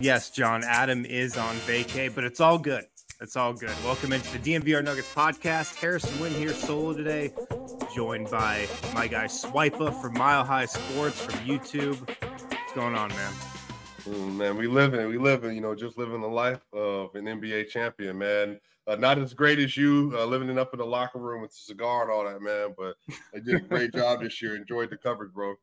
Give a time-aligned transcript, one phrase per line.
[0.00, 2.84] Yes, John, Adam is on vacay, but it's all good.
[3.20, 3.74] It's all good.
[3.84, 5.74] Welcome into the DNVR Nuggets podcast.
[5.74, 7.32] Harrison Wind here solo today,
[7.92, 11.98] joined by my guy Swipa from Mile High Sports from YouTube.
[11.98, 13.32] What's going on, man?
[14.04, 17.24] Mm, man, we live living, we living, you know, just living the life of an
[17.24, 18.60] NBA champion, man.
[18.86, 21.50] Uh, not as great as you, uh, living it up in the locker room with
[21.50, 22.72] the cigar and all that, man.
[22.78, 22.94] But
[23.32, 24.54] they did a great job this year.
[24.54, 25.56] Enjoyed the coverage, bro.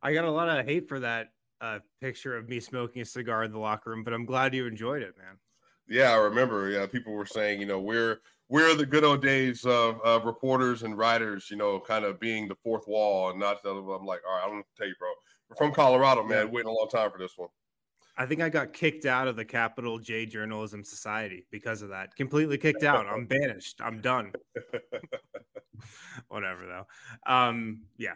[0.00, 1.30] I got a lot of hate for that
[1.62, 4.66] uh, picture of me smoking a cigar in the locker room, but I'm glad you
[4.66, 5.38] enjoyed it, man.
[5.88, 6.68] Yeah, I remember.
[6.68, 10.82] Yeah, people were saying, you know, we're we're the good old days of, of reporters
[10.82, 13.58] and writers, you know, kind of being the fourth wall and not.
[13.64, 15.08] I'm like, all right, I'm gonna tell you, bro.
[15.48, 16.50] We're from Colorado, man.
[16.50, 17.48] Waiting a long time for this one.
[18.16, 22.14] I think I got kicked out of the Capital J Journalism Society because of that.
[22.16, 23.06] Completely kicked out.
[23.06, 23.80] I'm banished.
[23.82, 24.32] I'm done.
[26.28, 27.32] Whatever though.
[27.32, 28.14] Um, yeah,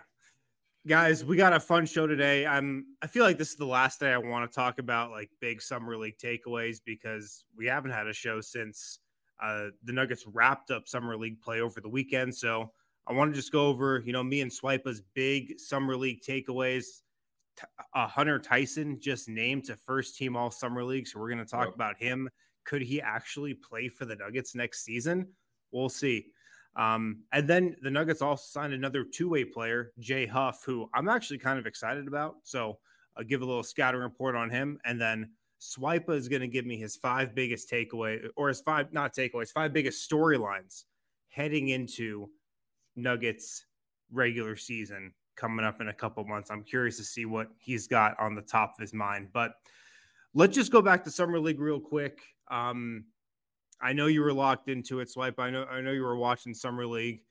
[0.87, 2.47] guys we got a fun show today.
[2.47, 5.31] I'm i feel like this is the last day i want to talk about like
[5.41, 9.01] big summer league takeaways because we haven't had a show since
[9.43, 12.35] uh, the nuggets wrapped up summer league play over the weekend.
[12.35, 12.71] So
[13.09, 17.03] i want to just go over you know me and swipa's big summer league takeaways.
[17.95, 21.45] Uh, hunter tyson just named to first team all summer league so we're going to
[21.45, 21.75] talk yep.
[21.75, 22.29] about him.
[22.65, 25.27] Could he actually play for the nuggets next season?
[25.73, 26.27] We'll see
[26.77, 31.09] um, and then the Nuggets also signed another two way player, Jay Huff, who I'm
[31.09, 32.37] actually kind of excited about.
[32.43, 32.79] So
[33.17, 34.79] I'll give a little scouting report on him.
[34.85, 38.93] And then Swipa is going to give me his five biggest takeaway or his five,
[38.93, 40.85] not takeaways, five biggest storylines
[41.29, 42.29] heading into
[42.95, 43.65] Nuggets
[44.13, 46.51] regular season coming up in a couple months.
[46.51, 49.29] I'm curious to see what he's got on the top of his mind.
[49.33, 49.53] But
[50.35, 52.21] let's just go back to Summer League real quick.
[52.51, 53.05] Um,
[53.81, 55.39] I know you were locked into it, Swipe.
[55.39, 57.23] I know I know you were watching Summer League.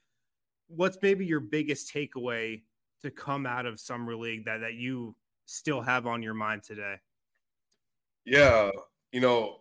[0.68, 2.64] What's maybe your biggest takeaway
[3.02, 6.96] to come out of Summer League that that you still have on your mind today?
[8.26, 8.72] Yeah,
[9.12, 9.58] you know,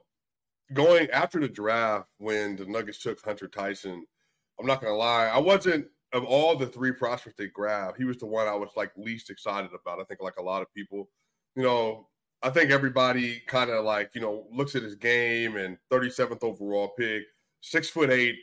[0.72, 4.04] going after the draft when the Nuggets took Hunter Tyson,
[4.58, 8.18] I'm not gonna lie, I wasn't of all the three prospects they grabbed, he was
[8.18, 10.00] the one I was like least excited about.
[10.00, 11.10] I think like a lot of people,
[11.56, 12.08] you know,
[12.44, 16.88] I think everybody kind of like, you know, looks at his game and 37th overall
[16.88, 17.22] pick,
[17.62, 18.36] six foot eight.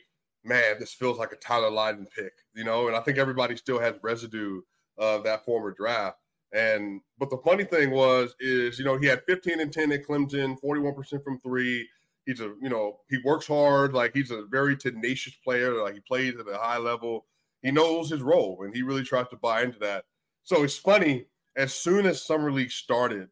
[0.44, 3.78] Man, this feels like a Tyler Lydon pick, you know, and I think everybody still
[3.78, 4.60] has residue
[4.98, 6.18] of that former draft.
[6.52, 10.04] And but the funny thing was, is you know, he had 15 and 10 at
[10.04, 11.88] Clemson, 41% from three.
[12.26, 16.00] He's a, you know, he works hard, like he's a very tenacious player, like he
[16.00, 17.26] plays at a high level.
[17.62, 20.06] He knows his role and he really tries to buy into that.
[20.42, 23.28] So it's funny, as soon as Summer League started,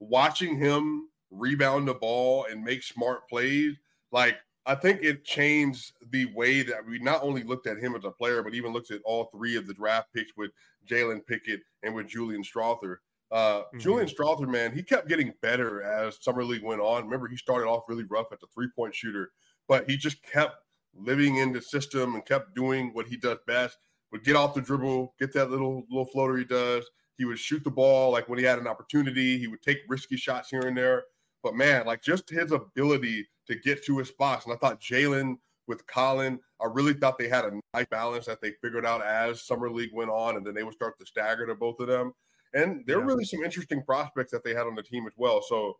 [0.00, 3.74] watching him rebound the ball and make smart plays,
[4.12, 4.36] like
[4.66, 8.10] I think it changed the way that we not only looked at him as a
[8.10, 10.50] player, but even looked at all three of the draft picks with
[10.88, 12.96] Jalen Pickett and with Julian Strawther.
[13.30, 13.78] Uh, mm-hmm.
[13.78, 17.04] Julian Strawther, man, he kept getting better as summer league went on.
[17.04, 19.30] Remember, he started off really rough at the three point shooter,
[19.68, 20.56] but he just kept
[20.94, 23.78] living in the system and kept doing what he does best.
[24.12, 26.84] Would get off the dribble, get that little little floater he does,
[27.18, 29.38] he would shoot the ball like when he had an opportunity.
[29.38, 31.04] He would take risky shots here and there.
[31.42, 34.44] But man, like just his ability to get to his spots.
[34.44, 38.40] And I thought Jalen with Collin, I really thought they had a nice balance that
[38.40, 41.46] they figured out as summer league went on, and then they would start to stagger
[41.46, 42.12] to both of them.
[42.54, 43.02] And there yeah.
[43.02, 45.42] were really some interesting prospects that they had on the team as well.
[45.42, 45.76] So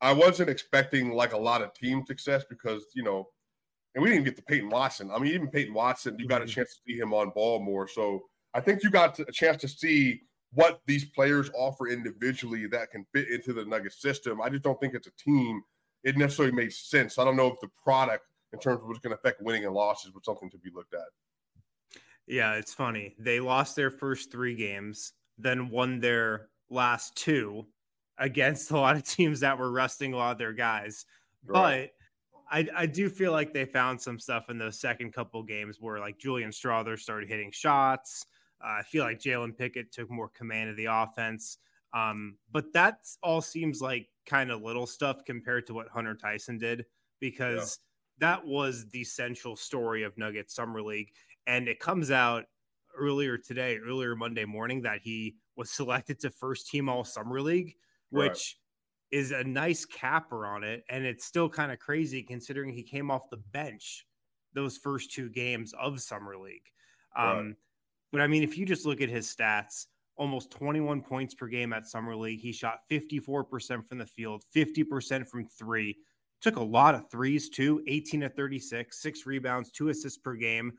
[0.00, 3.28] I wasn't expecting like a lot of team success because you know,
[3.94, 5.10] and we didn't get to Peyton Watson.
[5.10, 6.52] I mean, even Peyton Watson, you got a mm-hmm.
[6.52, 7.88] chance to see him on ball more.
[7.88, 8.24] So
[8.54, 10.22] I think you got a chance to see
[10.52, 14.40] what these players offer individually that can fit into the Nugget system.
[14.40, 15.62] I just don't think it's a team.
[16.04, 17.18] It necessarily makes sense.
[17.18, 19.74] I don't know if the product in terms of what's going to affect winning and
[19.74, 22.00] losses was something to be looked at.
[22.26, 23.14] Yeah, it's funny.
[23.18, 27.66] They lost their first three games, then won their last two
[28.18, 31.04] against a lot of teams that were resting a lot of their guys.
[31.44, 31.90] Right.
[31.90, 35.78] But I, I do feel like they found some stuff in those second couple games
[35.80, 38.24] where like Julian Strawther started hitting shots.
[38.62, 41.58] Uh, I feel like Jalen Pickett took more command of the offense.
[41.94, 46.58] Um, but that all seems like kind of little stuff compared to what Hunter Tyson
[46.58, 46.84] did
[47.20, 47.78] because
[48.20, 48.28] yeah.
[48.28, 51.12] that was the central story of Nuggets Summer League.
[51.46, 52.44] And it comes out
[52.96, 57.74] earlier today, earlier Monday morning, that he was selected to first team All Summer League,
[58.10, 58.28] which
[59.12, 59.18] right.
[59.18, 60.84] is a nice capper on it.
[60.90, 64.04] And it's still kind of crazy considering he came off the bench
[64.54, 66.66] those first two games of Summer League.
[67.16, 67.54] Um, right
[68.12, 69.86] but I mean, if you just look at his stats,
[70.18, 72.40] almost 21 points per game at Summer League.
[72.40, 75.96] He shot 54% from the field, 50% from three.
[76.40, 80.72] Took a lot of threes too, 18 to 36, six rebounds, two assists per game.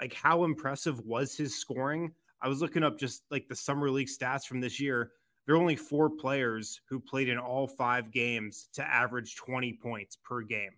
[0.00, 2.12] Like, how impressive was his scoring?
[2.40, 5.12] I was looking up just like the Summer League stats from this year.
[5.46, 10.16] there are only four players who played in all five games to average 20 points
[10.16, 10.72] per game.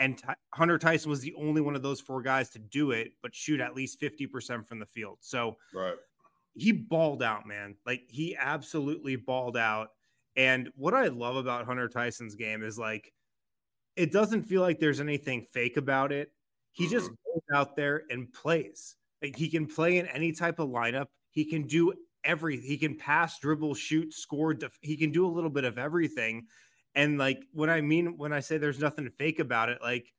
[0.00, 0.24] And T-
[0.54, 3.60] Hunter Tyson was the only one of those four guys to do it, but shoot
[3.60, 5.18] at least 50% from the field.
[5.20, 5.94] So right.
[6.54, 7.76] he balled out, man.
[7.86, 9.90] Like he absolutely balled out.
[10.36, 13.12] And what I love about Hunter Tyson's game is like,
[13.94, 16.32] it doesn't feel like there's anything fake about it.
[16.72, 16.92] He mm-hmm.
[16.92, 18.96] just goes out there and plays.
[19.22, 21.06] Like he can play in any type of lineup.
[21.30, 21.92] He can do
[22.24, 22.58] every.
[22.58, 24.54] He can pass, dribble, shoot, score.
[24.54, 26.46] Def- he can do a little bit of everything.
[26.94, 30.12] And like what I mean when I say there's nothing fake about it, like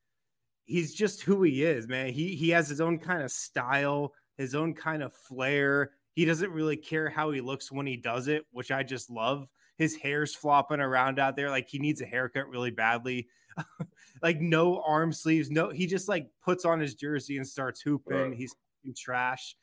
[0.66, 2.14] he's just who he is, man.
[2.14, 5.92] He he has his own kind of style, his own kind of flair.
[6.14, 9.48] He doesn't really care how he looks when he does it, which I just love.
[9.78, 13.28] His hair's flopping around out there like he needs a haircut really badly.
[14.22, 18.18] like no arm sleeves, no he just like puts on his jersey and starts hooping.
[18.30, 18.34] Right.
[18.34, 18.56] He's
[18.98, 19.56] trash.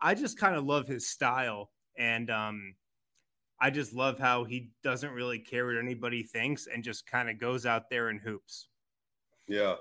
[0.00, 2.74] I just kind of love his style and um
[3.62, 7.38] I just love how he doesn't really care what anybody thinks and just kind of
[7.38, 8.66] goes out there and hoops.
[9.46, 9.76] Yeah.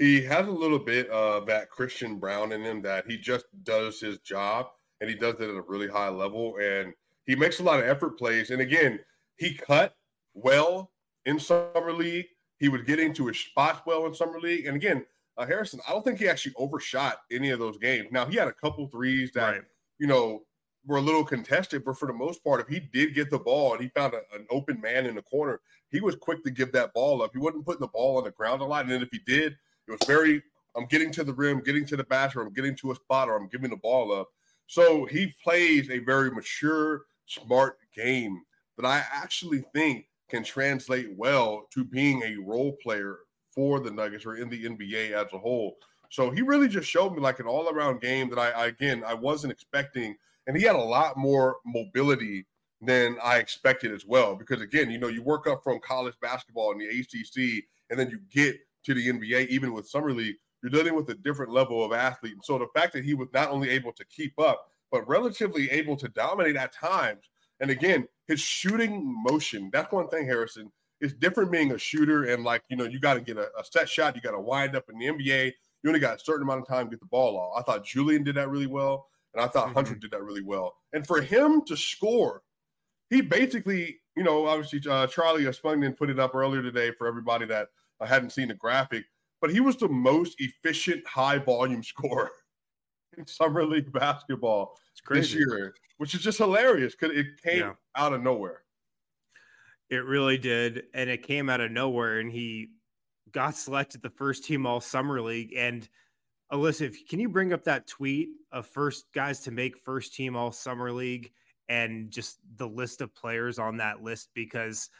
[0.00, 4.00] He has a little bit of that Christian Braun in him that he just does
[4.00, 4.66] his job
[5.00, 6.92] and he does it at a really high level and
[7.24, 8.50] he makes a lot of effort plays.
[8.50, 8.98] And again,
[9.36, 9.94] he cut
[10.34, 10.90] well
[11.24, 12.26] in summer league.
[12.58, 14.66] He would get into his spots well in summer league.
[14.66, 15.06] And again,
[15.38, 18.08] uh, Harrison, I don't think he actually overshot any of those games.
[18.10, 19.62] Now he had a couple threes that right.
[20.00, 20.42] you know
[20.86, 23.74] were a little contested, but for the most part, if he did get the ball
[23.74, 25.60] and he found a, an open man in the corner,
[25.90, 27.30] he was quick to give that ball up.
[27.32, 28.82] He wasn't putting the ball on the ground a lot.
[28.82, 29.56] And then if he did,
[29.86, 30.42] it was very,
[30.76, 33.36] I'm getting to the rim, getting to the basket, I'm getting to a spot, or
[33.36, 34.28] I'm giving the ball up.
[34.66, 38.42] So he plays a very mature, smart game
[38.76, 43.18] that I actually think can translate well to being a role player
[43.50, 45.76] for the Nuggets or in the NBA as a whole.
[46.08, 49.02] So he really just showed me like an all around game that I, I, again,
[49.06, 50.16] I wasn't expecting
[50.50, 52.44] and he had a lot more mobility
[52.80, 54.34] than I expected as well.
[54.34, 58.10] Because again, you know, you work up from college basketball in the ACC, and then
[58.10, 58.56] you get
[58.86, 62.32] to the NBA, even with summer league, you're dealing with a different level of athlete.
[62.32, 65.70] And so the fact that he was not only able to keep up, but relatively
[65.70, 67.30] able to dominate at times.
[67.60, 70.72] And again, his shooting motion, that's one thing, Harrison.
[71.00, 73.62] It's different being a shooter and like, you know, you got to get a, a
[73.62, 75.52] set shot, you got to wind up in the NBA.
[75.84, 77.56] You only got a certain amount of time to get the ball off.
[77.56, 79.06] I thought Julian did that really well.
[79.34, 79.74] And I thought mm-hmm.
[79.74, 80.74] Hunter did that really well.
[80.92, 82.42] And for him to score,
[83.10, 87.46] he basically, you know, obviously uh, Charlie Spungin put it up earlier today for everybody
[87.46, 87.68] that
[88.00, 89.04] uh, hadn't seen the graphic,
[89.40, 92.30] but he was the most efficient high volume scorer
[93.16, 94.76] in summer league basketball
[95.08, 97.72] this year, which is just hilarious because it came yeah.
[97.96, 98.62] out of nowhere.
[99.90, 102.68] It really did, and it came out of nowhere, and he
[103.32, 105.88] got selected the first team all summer league, and
[106.52, 110.50] Alyssa, can you bring up that tweet of first guys to make first team all
[110.50, 111.30] summer league
[111.68, 114.30] and just the list of players on that list?
[114.34, 114.90] Because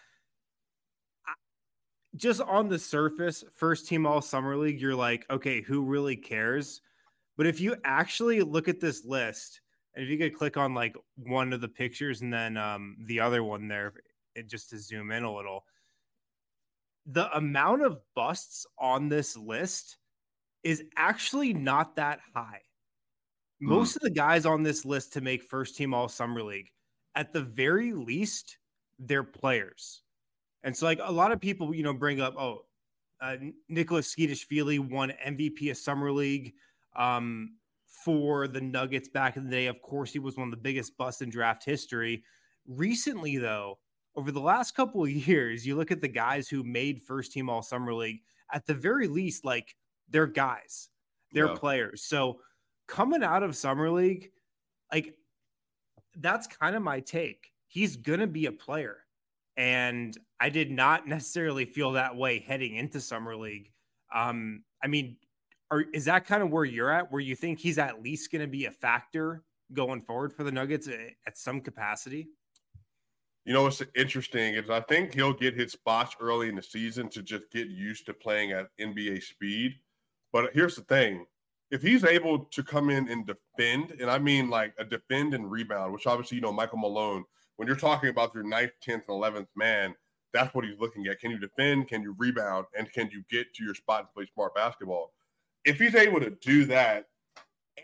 [2.17, 6.81] just on the surface, first team all summer league, you're like, okay, who really cares?
[7.37, 9.61] But if you actually look at this list,
[9.95, 13.19] and if you could click on like one of the pictures and then um, the
[13.19, 13.93] other one there,
[14.47, 15.65] just to zoom in a little,
[17.07, 19.97] the amount of busts on this list
[20.63, 22.61] is actually not that high.
[23.61, 23.97] Most mm.
[23.97, 26.71] of the guys on this list to make first team all summer league,
[27.15, 28.59] at the very least,
[28.99, 30.03] they're players.
[30.63, 32.65] And so, like a lot of people, you know, bring up, oh,
[33.21, 33.37] uh,
[33.69, 36.55] Nicholas Tskitishvili won MVP of summer league
[36.97, 37.57] um,
[38.05, 39.67] for the Nuggets back in the day.
[39.67, 42.25] Of course, he was one of the biggest busts in draft history.
[42.67, 43.79] Recently, though,
[44.17, 47.51] over the last couple of years, you look at the guys who made first team
[47.51, 48.21] all summer league.
[48.53, 49.77] At the very least, like
[50.11, 50.89] they're guys,
[51.33, 51.55] they're yeah.
[51.55, 52.03] players.
[52.03, 52.41] So
[52.87, 54.31] coming out of summer league,
[54.93, 55.15] like
[56.17, 57.53] that's kind of my take.
[57.69, 58.99] He's gonna be a player,
[59.57, 63.71] and I did not necessarily feel that way heading into summer league.
[64.13, 65.17] Um, I mean,
[65.71, 68.43] are, is that kind of where you're at, where you think he's at least going
[68.43, 72.29] to be a factor going forward for the Nuggets at, at some capacity?
[73.45, 77.09] You know what's interesting is I think he'll get his spots early in the season
[77.11, 79.73] to just get used to playing at NBA speed.
[80.33, 81.27] But here's the thing
[81.71, 85.51] if he's able to come in and defend, and I mean like a defend and
[85.51, 87.25] rebound, which obviously, you know, Michael Malone,
[87.57, 89.95] when you're talking about your ninth, 10th, and 11th man,
[90.33, 91.21] that's what he's looking at.
[91.21, 91.89] Can you defend?
[91.89, 92.67] Can you rebound?
[92.77, 95.13] And can you get to your spot and play smart basketball?
[95.65, 97.07] If he's able to do that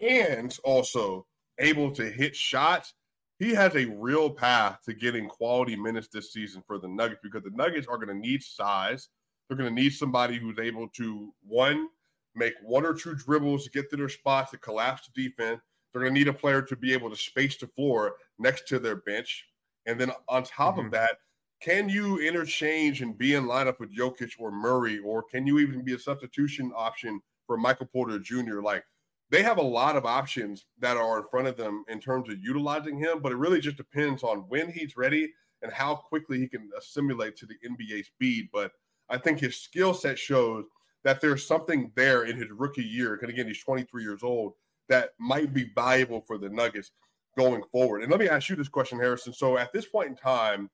[0.01, 1.27] and also
[1.59, 2.95] able to hit shots,
[3.39, 7.43] he has a real path to getting quality minutes this season for the Nuggets because
[7.43, 9.09] the Nuggets are going to need size.
[9.49, 11.89] They're going to need somebody who's able to, one,
[12.37, 15.61] make one or two dribbles to get to their spots to collapse the defense.
[15.93, 18.79] They're going to need a player to be able to space the floor next to
[18.79, 19.47] their bench.
[19.87, 20.87] And then on top mm-hmm.
[20.87, 21.17] of that,
[21.61, 25.83] can you interchange and be in lineup with Jokic or Murray, or can you even
[25.83, 28.61] be a substitution option for Michael Porter Jr.?
[28.61, 28.85] Like
[29.31, 32.39] they have a lot of options that are in front of them in terms of
[32.43, 36.47] utilizing him, but it really just depends on when he's ready and how quickly he
[36.47, 38.49] can assimilate to the NBA speed.
[38.53, 38.73] But
[39.09, 40.65] I think his skill set shows
[41.07, 43.17] that there's something there in his rookie year.
[43.23, 44.55] And again, he's 23 years old
[44.89, 46.91] that might be valuable for the Nuggets
[47.39, 48.03] going forward.
[48.03, 49.33] And let me ask you this question, Harrison.
[49.33, 50.69] So at this point in time,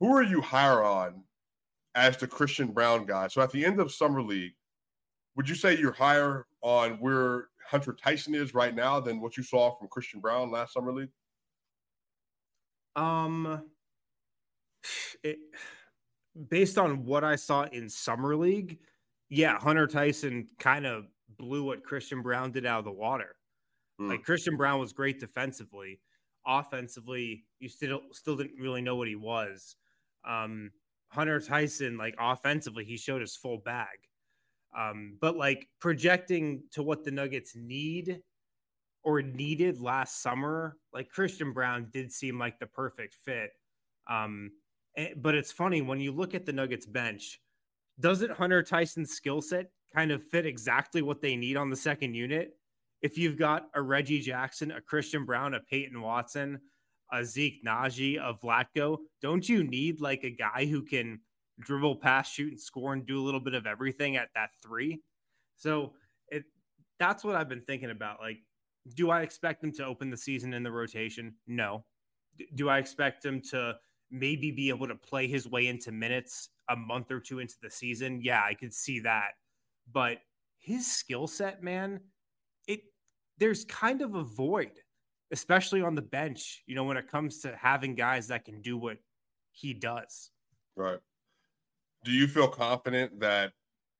[0.00, 1.24] who are you higher on
[1.94, 3.28] as the Christian Braun guy?
[3.28, 4.52] So at the end of summer league,
[5.34, 9.42] would you say you're higher on where Hunter Tyson is right now than what you
[9.42, 11.08] saw from Christian Braun last summer league?
[12.96, 13.62] Um,
[15.22, 15.38] it,
[16.50, 18.78] based on what I saw in summer league,
[19.32, 21.06] yeah, Hunter Tyson kind of
[21.38, 23.34] blew what Christian Braun did out of the water.
[23.98, 24.10] Mm.
[24.10, 26.00] Like Christian Braun was great defensively,
[26.46, 29.76] offensively, you still still didn't really know what he was.
[30.28, 30.70] Um,
[31.08, 33.96] Hunter Tyson, like offensively, he showed his full bag.
[34.78, 38.20] Um, but like projecting to what the Nuggets need
[39.02, 43.50] or needed last summer, like Christian Braun did seem like the perfect fit.
[44.10, 44.50] Um,
[44.94, 47.40] and, but it's funny when you look at the Nuggets bench,
[48.02, 52.14] doesn't Hunter Tyson's skill set kind of fit exactly what they need on the second
[52.14, 52.56] unit?
[53.00, 56.60] If you've got a Reggie Jackson, a Christian Braun, a Peyton Watson,
[57.12, 61.20] a Zeke Nnaji, a Vlatko, don't you need like a guy who can
[61.60, 65.00] dribble, pass, shoot, and score and do a little bit of everything at that three?
[65.56, 65.92] So
[66.28, 66.44] it
[66.98, 68.20] that's what I've been thinking about.
[68.20, 68.38] Like,
[68.96, 71.34] do I expect them to open the season in the rotation?
[71.46, 71.84] No.
[72.54, 73.76] Do I expect them to
[74.12, 77.70] maybe be able to play his way into minutes a month or two into the
[77.70, 78.20] season?
[78.22, 79.32] Yeah, I could see that.
[79.92, 80.18] But
[80.58, 82.00] his skill set, man,
[82.68, 82.82] it
[83.38, 84.72] there's kind of a void
[85.32, 88.76] especially on the bench, you know, when it comes to having guys that can do
[88.76, 88.98] what
[89.50, 90.30] he does.
[90.76, 90.98] Right.
[92.04, 93.52] Do you feel confident that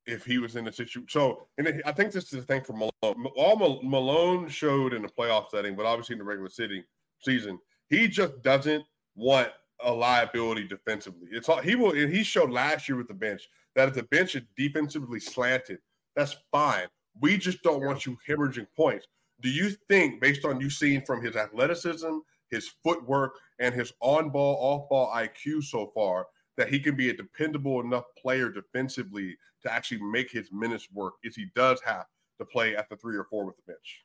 [0.07, 2.75] if he was in a situation, so and I think this is the thing for
[2.75, 3.27] Malone.
[3.37, 6.85] All Malone showed in the playoff setting, but obviously in the regular city
[7.21, 9.49] season, he just doesn't want
[9.85, 11.29] a liability defensively.
[11.31, 14.03] It's all he will, and he showed last year with the bench that if the
[14.05, 15.79] bench is defensively slanted,
[16.15, 16.87] that's fine.
[17.21, 19.07] We just don't want you hemorrhaging points
[19.43, 22.19] do you think, based on you seeing from his athleticism,
[22.51, 27.11] his footwork, and his on ball, off ball IQ so far, that he can be
[27.11, 32.07] a dependable enough player defensively to actually make his minutes work if he does have
[32.39, 34.05] to play at the three or four with the bench?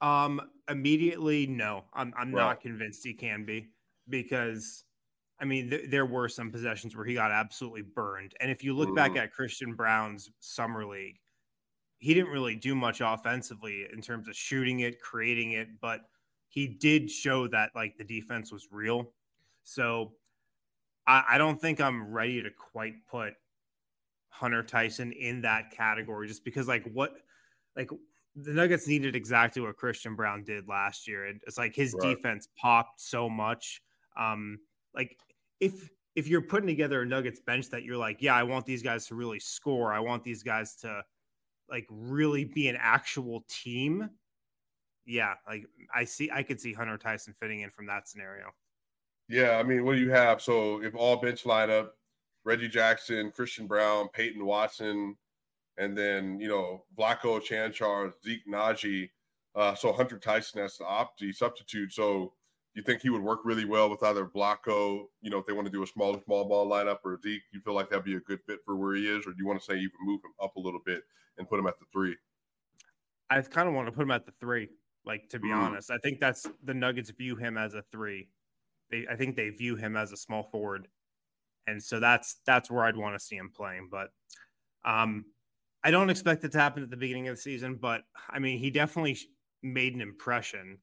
[0.00, 1.84] Um, immediately, no.
[1.94, 2.42] I'm I'm right.
[2.42, 3.68] not convinced he can be
[4.12, 4.84] because
[5.40, 8.34] I mean th- there were some possessions where he got absolutely burned.
[8.40, 8.94] And if you look mm-hmm.
[8.94, 11.18] back at Christian Braun's summer league,
[11.98, 16.02] he didn't really do much offensively in terms of shooting it, creating it, but
[16.48, 19.10] he did show that like the defense was real.
[19.64, 20.12] So
[21.06, 23.34] I, I don't think I'm ready to quite put
[24.28, 27.14] Hunter Tyson in that category just because like what
[27.76, 27.90] like
[28.34, 31.26] the Nuggets needed exactly what Christian Braun did last year.
[31.26, 32.16] And it's like his right.
[32.16, 33.82] defense popped so much.
[34.16, 34.58] Um,
[34.94, 35.16] like
[35.60, 38.82] if if you're putting together a Nuggets bench that you're like, yeah, I want these
[38.82, 39.92] guys to really score.
[39.92, 41.02] I want these guys to
[41.70, 44.10] like really be an actual team,
[45.06, 48.50] yeah, like I see, I could see Hunter Tyson fitting in from that scenario.
[49.28, 50.42] Yeah, I mean, what do you have?
[50.42, 51.88] So if all bench lineup,
[52.44, 55.16] Reggie Jackson, Christian Braun, Peyton Watson,
[55.78, 59.10] and then you know Vlatko Cancar, Zeke Nnaji,
[59.54, 61.92] uh, so Hunter Tyson as the opti substitute.
[61.92, 62.34] So
[62.74, 65.66] you think he would work really well with either Vlatko, you know, if they want
[65.66, 67.42] to do a small small ball lineup, or Zeke?
[67.52, 69.46] You feel like that'd be a good fit for where he is, or do you
[69.46, 71.02] want to say can move him up a little bit
[71.38, 72.16] and put him at the three?
[73.28, 74.68] I kind of want to put him at the three.
[75.04, 75.56] Like to be mm.
[75.56, 78.28] honest, I think that's the Nuggets view him as a three.
[78.90, 80.88] They, I think they view him as a small forward,
[81.66, 83.88] and so that's that's where I'd want to see him playing.
[83.90, 84.10] But
[84.84, 85.24] um,
[85.84, 87.76] I don't expect it to happen at the beginning of the season.
[87.80, 89.18] But I mean, he definitely
[89.62, 90.78] made an impression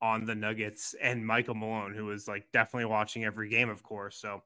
[0.00, 4.16] on the Nuggets and Michael Malone, who was like definitely watching every game, of course.
[4.20, 4.42] So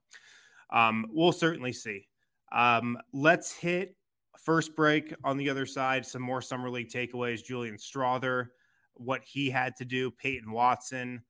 [0.70, 2.08] um, we'll certainly see.
[2.52, 3.96] Um, let's hit
[4.38, 6.04] first break on the other side.
[6.04, 7.44] Some more summer league takeaways.
[7.44, 8.48] Julian Strawther,
[8.94, 10.10] what he had to do.
[10.10, 11.22] Peyton Watson,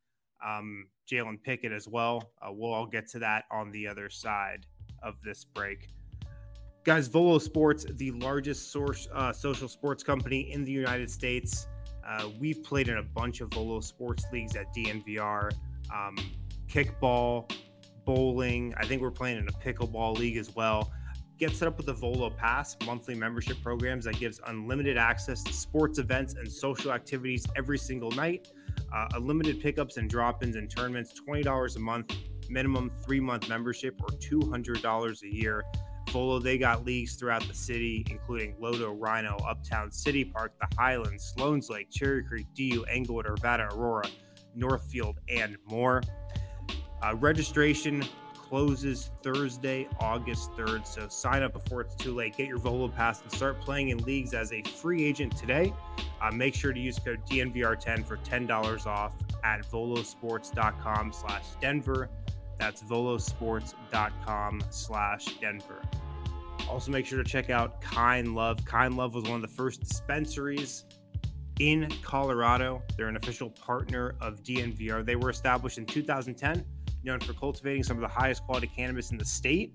[0.45, 2.33] um, Jalen Pickett as well.
[2.41, 4.67] Uh, we'll all get to that on the other side
[5.03, 5.89] of this break.
[6.85, 11.69] Guys, Volo Sports, the largest source uh, social sports company in the United States.
[12.07, 15.53] Uh, we've played in a bunch of Volo sports leagues at DNVR,
[15.95, 16.17] um,
[16.69, 17.51] kickball,
[18.05, 18.75] bowling.
[18.77, 20.93] I think we're playing in a pickleball league as well.
[21.39, 25.53] Get set up with the Volo Pass monthly membership programs that gives unlimited access to
[25.53, 28.49] sports events and social activities every single night.
[28.93, 32.15] Uh, unlimited pickups and drop ins and tournaments, $20 a month,
[32.49, 35.65] minimum three month membership, or $200 a year.
[36.13, 41.33] Volo, they got leagues throughout the city, including LoDo, RiNo, Uptown, City Park, the Highlands,
[41.35, 44.07] Sloan's Lake, Cherry Creek, DU, Englewood, Arvada, Aurora,
[44.55, 46.03] Northfield, and more.
[47.03, 48.05] Uh, registration
[48.35, 50.87] closes Thursday, August 3rd.
[50.87, 52.37] So sign up before it's too late.
[52.37, 55.73] Get your Volo Pass and start playing in leagues as a free agent today.
[56.21, 62.11] Uh, make sure to use code DNVR10 for $10 off at volosports.com slash Denver.
[62.59, 65.83] That's volosports.com slash Denver.
[66.73, 68.65] Also, make sure to check out Kind Love.
[68.65, 70.87] Kind Love was one of the first dispensaries
[71.61, 72.83] in Colorado.
[72.97, 75.05] They're an official partner of DNVR.
[75.05, 76.65] They were established in 2010
[77.05, 79.75] known for cultivating some of the highest quality cannabis in the state.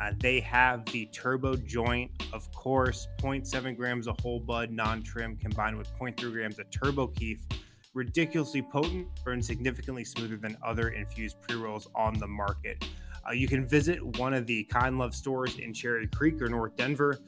[0.00, 5.36] Uh, they have the turbo joint, of course, 0.7 grams of whole bud, non trim,
[5.36, 7.44] combined with 0.3 grams of turbo kief.
[7.92, 12.82] Ridiculously potent, burns significantly smoother than other infused pre rolls on the market.
[13.28, 16.76] Uh, you can visit one of the Kind Love stores in Cherry Creek or North
[16.76, 17.18] Denver.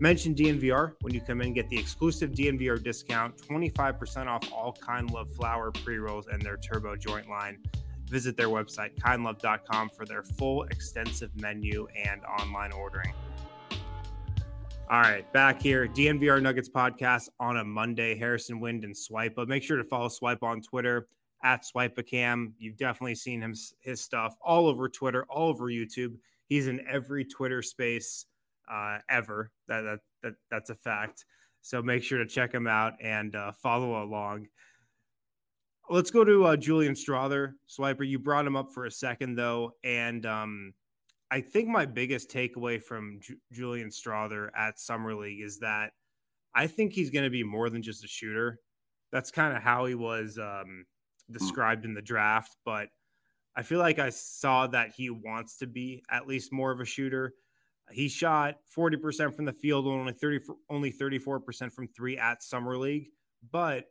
[0.00, 5.10] Mention DNVR when you come in get the exclusive DNVR discount 25% off all Kind
[5.10, 7.58] Love flower pre rolls and their turbo joint line
[8.12, 13.14] visit their website, kindlove.com, for their full extensive menu and online ordering.
[14.90, 18.14] All right, back here, DNVR Nuggets podcast on a Monday.
[18.14, 19.34] Harrison Wind and Swipe.
[19.34, 21.08] But make sure to follow Swipe on Twitter
[21.42, 22.52] at SwipaCam.
[22.58, 26.14] You've definitely seen him his stuff all over Twitter, all over YouTube.
[26.46, 28.26] He's in every Twitter space
[28.70, 29.50] uh, ever.
[29.68, 31.24] That, that that that's a fact.
[31.62, 34.48] So make sure to check him out and uh, follow along.
[35.88, 37.52] Let's go to uh, Julian Strawther.
[37.68, 39.72] Swipa, you brought him up for a second, though.
[39.84, 40.74] And um,
[41.30, 45.92] I think my biggest takeaway from Ju- Julian Strawther at Summer League is that
[46.54, 48.58] I think he's going to be more than just a shooter.
[49.12, 50.84] That's kind of how he was um,
[51.32, 52.56] described in the draft.
[52.64, 52.88] But
[53.56, 56.84] I feel like I saw that he wants to be at least more of a
[56.84, 57.34] shooter.
[57.90, 63.08] He shot 40% from the field, only 30, only 34% from three at Summer League.
[63.50, 63.86] But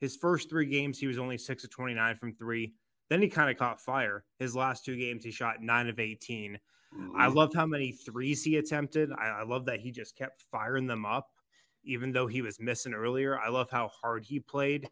[0.00, 2.74] his first three games, he was only six of 29 from three.
[3.10, 4.24] Then he kind of caught fire.
[4.38, 6.58] His last two games, he shot nine of 18.
[6.94, 7.20] Mm-hmm.
[7.20, 9.10] I loved how many threes he attempted.
[9.12, 11.28] I, I love that he just kept firing them up,
[11.84, 13.38] even though he was missing earlier.
[13.38, 14.88] I love how hard he played.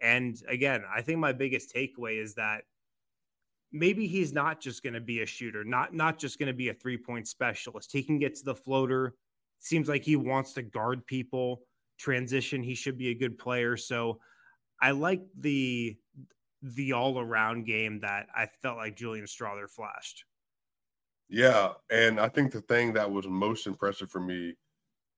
[0.00, 2.62] And again, I think my biggest takeaway is that
[3.72, 6.68] maybe he's not just going to be a shooter, not not just going to be
[6.68, 7.92] a three point specialist.
[7.92, 9.14] He can get to the floater.
[9.60, 11.62] Seems like he wants to guard people.
[11.98, 13.76] Transition, he should be a good player.
[13.76, 14.20] So
[14.80, 15.96] I like the
[16.62, 20.24] the all around game that I felt like Julian Strawther flashed.
[21.28, 24.54] Yeah, and I think the thing that was most impressive for me,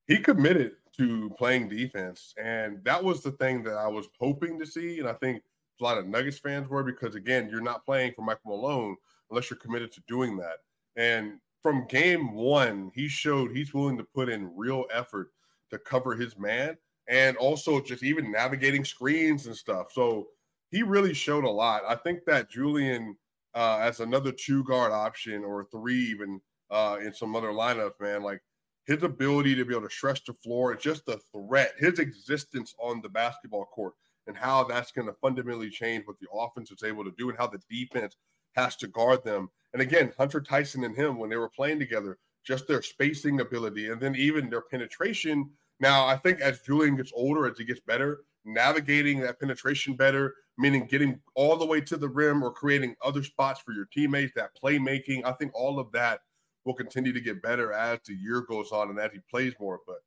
[0.07, 4.67] he committed to playing defense, and that was the thing that I was hoping to
[4.67, 5.43] see, and I think
[5.81, 8.97] a lot of Nuggets fans were because again, you're not playing for Michael Malone
[9.31, 10.59] unless you're committed to doing that.
[10.97, 15.33] And from game one, he showed he's willing to put in real effort
[15.71, 16.77] to cover his man
[17.09, 19.93] and also just even navigating screens and stuff.
[19.93, 20.29] So
[20.71, 21.83] he really showed a lot.
[21.87, 23.17] I think that Julian,
[23.55, 28.23] uh, as another two guard option or three, even uh, in some other lineup, man,
[28.23, 28.41] like
[28.87, 33.01] his ability to be able to stretch the floor, just the threat, his existence on
[33.03, 33.95] the basketball court,
[34.27, 37.39] and how that's going to fundamentally change what the offense is able to do and
[37.39, 38.17] how the defense
[38.55, 39.49] has to guard them.
[39.73, 43.91] And again, Hunter Tyson and him, when they were playing together, just their spacing ability
[43.91, 47.81] and then even their penetration now, I think as Julian gets older, as he gets
[47.81, 52.97] better, navigating that penetration better, meaning getting all the way to the rim or creating
[53.05, 56.21] other spots for your teammates, that playmaking, I think all of that
[56.67, 59.81] will continue to get better as the year goes on and as he plays more.
[59.87, 60.01] But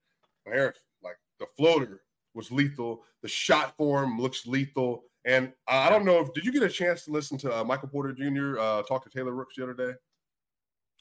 [0.46, 2.02] Harris, like the floater
[2.36, 3.04] was lethal.
[3.24, 5.06] The shot form looks lethal.
[5.26, 7.88] And I don't know if did you get a chance to listen to uh, Michael
[7.88, 8.60] Porter Jr.
[8.60, 9.94] Uh, talk to Taylor Rooks the other day?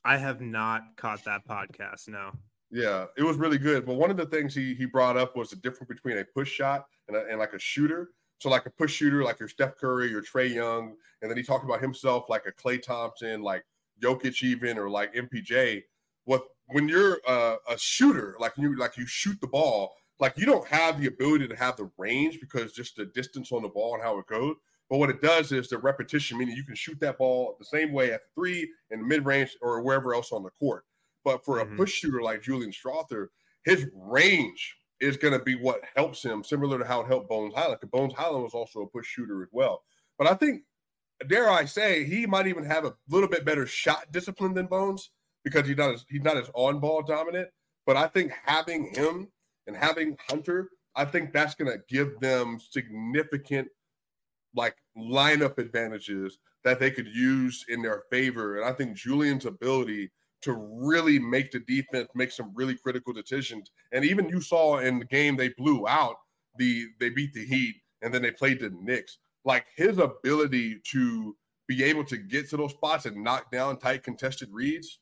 [0.05, 2.09] I have not caught that podcast.
[2.09, 2.31] No.
[2.71, 3.85] Yeah, it was really good.
[3.85, 6.51] But one of the things he he brought up was the difference between a push
[6.51, 8.11] shot and, a, and like a shooter.
[8.38, 11.42] So like a push shooter, like your Steph Curry or Trae Young, and then he
[11.42, 13.64] talked about himself like a Klay Thompson, like
[14.02, 15.82] Jokic even, or like MPJ.
[16.24, 20.46] What when you're uh, a shooter, like you like you shoot the ball, like you
[20.46, 23.94] don't have the ability to have the range because just the distance on the ball
[23.94, 24.56] and how it goes.
[24.90, 27.92] But what it does is the repetition, meaning you can shoot that ball the same
[27.92, 30.84] way at three in the mid range or wherever else on the court.
[31.24, 31.74] But for mm-hmm.
[31.74, 33.28] a push shooter like Julian Strawther,
[33.64, 37.54] his range is going to be what helps him, similar to how it helped Bones
[37.54, 37.78] Hyland.
[37.80, 39.82] Because Bones Hyland was also a push shooter as well.
[40.16, 40.62] But I think,
[41.26, 45.11] dare I say, he might even have a little bit better shot discipline than Bones
[45.44, 47.48] because he's not as, he's not as on ball dominant.
[47.87, 49.28] But I think having him
[49.66, 53.68] and having Hunter, I think that's going to give them significant
[54.54, 58.57] like lineup advantages that they could use in their favor.
[58.57, 60.11] And I think Julian's ability
[60.42, 63.70] to really make the defense make some really critical decisions.
[63.92, 66.16] And even you saw in the game they blew out
[66.59, 69.18] the they beat the Heat and then they played the Knicks.
[69.48, 71.34] Like his ability to
[71.68, 75.00] be able to get to those spots and knock down tight contested reads,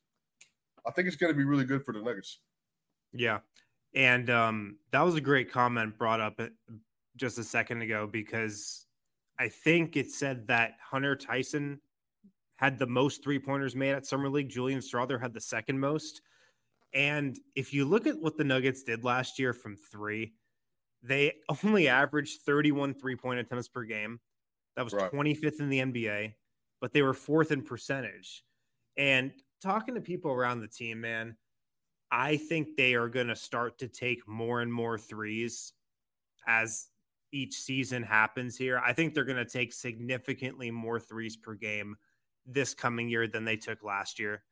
[0.86, 2.38] I think it's going to be really good for the Nuggets.
[3.12, 3.40] Yeah.
[3.96, 6.46] And um, that was a great comment brought up uh,
[7.16, 8.86] just a second ago because
[9.36, 11.80] I think it said that Hunter Tyson
[12.54, 14.48] had the most three pointers made at Summer League.
[14.48, 16.22] Julian Strawther had the second most.
[16.94, 20.34] And if you look at what the Nuggets did last year from three,
[21.02, 21.32] they
[21.64, 24.20] only averaged 31 three point attempts per game.
[24.76, 25.10] That was right.
[25.10, 26.34] 25th in the NBA,
[26.80, 28.44] but they were fourth in percentage.
[28.96, 31.36] And talking to people around the team, man,
[32.10, 35.72] I think they are going to start to take more and more threes
[36.46, 36.88] as
[37.32, 38.80] each season happens here.
[38.84, 41.96] I think they're going to take significantly more threes per game
[42.46, 44.44] this coming year than they took last year.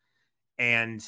[0.59, 1.03] And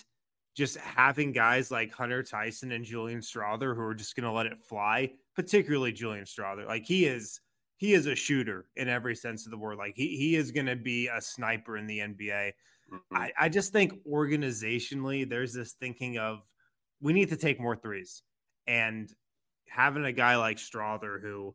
[0.57, 4.47] just having guys like Hunter Tyson and Julian Strawther who are just going to let
[4.47, 6.67] it fly, particularly Julian Strawther.
[6.67, 7.41] Like he is
[7.77, 9.79] he is a shooter in every sense of the word.
[9.79, 12.53] Like he he is going to be a sniper in the NBA.
[12.93, 13.17] Mm-hmm.
[13.17, 16.41] I, I just think organizationally there's this thinking of
[17.01, 18.23] we need to take more threes.
[18.67, 19.13] And
[19.69, 21.55] having a guy like Strawther who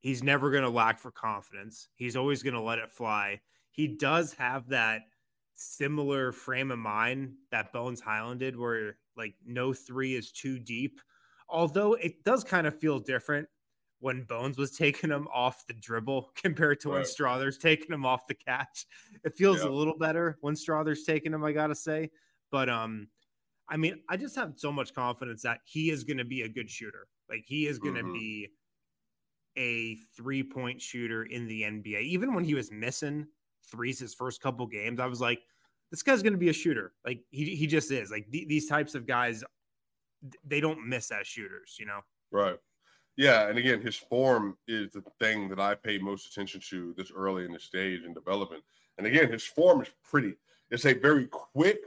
[0.00, 1.88] he's never going to lack for confidence.
[1.94, 3.40] He's always going to let it fly
[3.72, 5.02] he does have that
[5.54, 11.00] similar frame of mind that Bones Hyland did, where like no three is too deep.
[11.48, 13.48] Although it does kind of feel different
[14.02, 16.94] when Bones was taking him off the dribble compared to right.
[16.96, 18.84] when Strawther's taking him off the catch.
[19.24, 19.68] It feels yeah.
[19.68, 22.10] a little better when Strawther's taking him, I gotta say.
[22.50, 23.06] But um,
[23.68, 26.48] I mean, I just have so much confidence that he is going to be a
[26.48, 27.06] good shooter.
[27.30, 28.12] Like he is going to mm-hmm.
[28.12, 28.48] be
[29.56, 32.02] a three point shooter in the NBA.
[32.02, 33.26] Even when he was missing
[33.70, 35.40] threes his first couple games, I was like,
[35.90, 36.92] this guy's going to be a shooter.
[37.06, 38.10] Like he he just is.
[38.10, 39.44] Like th- these types of guys,
[40.44, 42.00] they don't miss as shooters, you know.
[42.32, 42.58] Right.
[43.16, 47.12] Yeah, and again, his form is the thing that I pay most attention to this
[47.14, 48.62] early in the stage in development.
[48.98, 50.34] And again, his form is pretty.
[50.70, 51.78] It's a very quick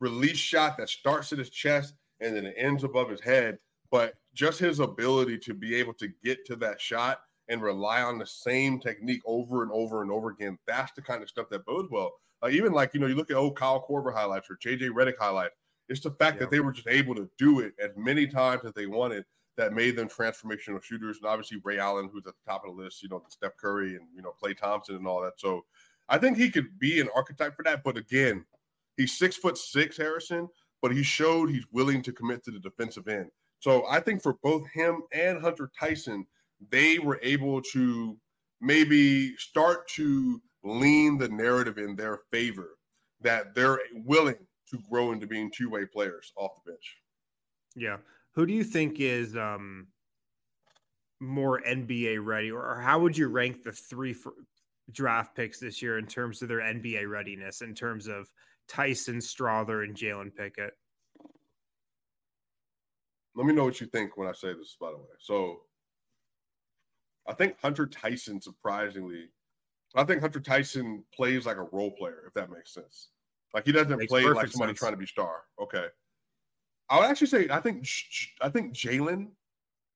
[0.00, 3.58] release shot that starts at his chest and then it ends above his head.
[3.90, 8.18] But just his ability to be able to get to that shot and rely on
[8.18, 10.58] the same technique over and over and over again.
[10.66, 12.12] That's the kind of stuff that bodes well.
[12.42, 15.18] Uh, even like, you know, you look at old Kyle Korver highlights or JJ Redick
[15.18, 15.54] highlights.
[15.88, 16.40] It's the fact yeah.
[16.40, 19.24] that they were just able to do it as many times as they wanted
[19.56, 21.18] that made them transformational shooters.
[21.18, 23.96] And obviously Ray Allen, who's at the top of the list, you know, Steph Curry
[23.96, 25.34] and, you know, Klay Thompson and all that.
[25.38, 25.64] So
[26.08, 27.84] I think he could be an archetype for that.
[27.84, 28.44] But again,
[28.96, 30.48] he's six foot six, Harrison,
[30.82, 33.30] but he showed he's willing to commit to the defensive end.
[33.60, 36.26] So I think for both him and Hunter Tyson,
[36.70, 38.16] they were able to
[38.60, 42.76] maybe start to lean the narrative in their favor
[43.20, 44.36] that they're willing
[44.70, 46.96] to grow into being two-way players off the bench.
[47.76, 47.98] Yeah.
[48.34, 49.88] Who do you think is um
[51.20, 54.14] more NBA ready or how would you rank the three
[54.92, 58.30] draft picks this year in terms of their NBA readiness in terms of
[58.68, 60.72] Tyson, Strawther, and Jalen Pickett?
[63.36, 65.04] Let me know what you think when I say this, by the way.
[65.18, 65.62] So
[67.26, 69.28] I think Hunter Tyson, surprisingly,
[69.96, 73.08] I think Hunter Tyson plays like a role player, if that makes sense.
[73.52, 74.78] Like he doesn't play like somebody sense.
[74.78, 75.42] trying to be star.
[75.60, 75.86] Okay.
[76.90, 77.86] I would actually say I think
[78.40, 79.28] I think Jalen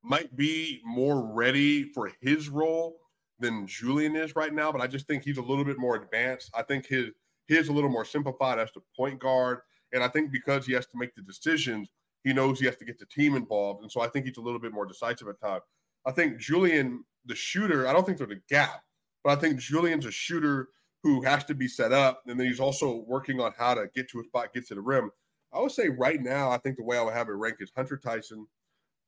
[0.03, 2.99] might be more ready for his role
[3.41, 6.51] than Julian is right now, but I just think he's a little bit more advanced.
[6.55, 7.11] I think his
[7.47, 9.61] his a little more simplified as the point guard,
[9.93, 11.89] and I think because he has to make the decisions,
[12.25, 14.43] he knows he has to get the team involved, and so I think he's a
[14.43, 15.63] little bit more decisive at times.
[16.07, 17.87] I think Julian the shooter.
[17.87, 18.83] I don't think there's a gap,
[19.23, 20.69] but I think Julian's a shooter
[21.03, 24.11] who has to be set up, and then he's also working on how to get
[24.11, 25.11] to a spot, get to the rim.
[25.53, 27.73] I would say right now, I think the way I would have it ranked is
[27.75, 28.47] Hunter Tyson,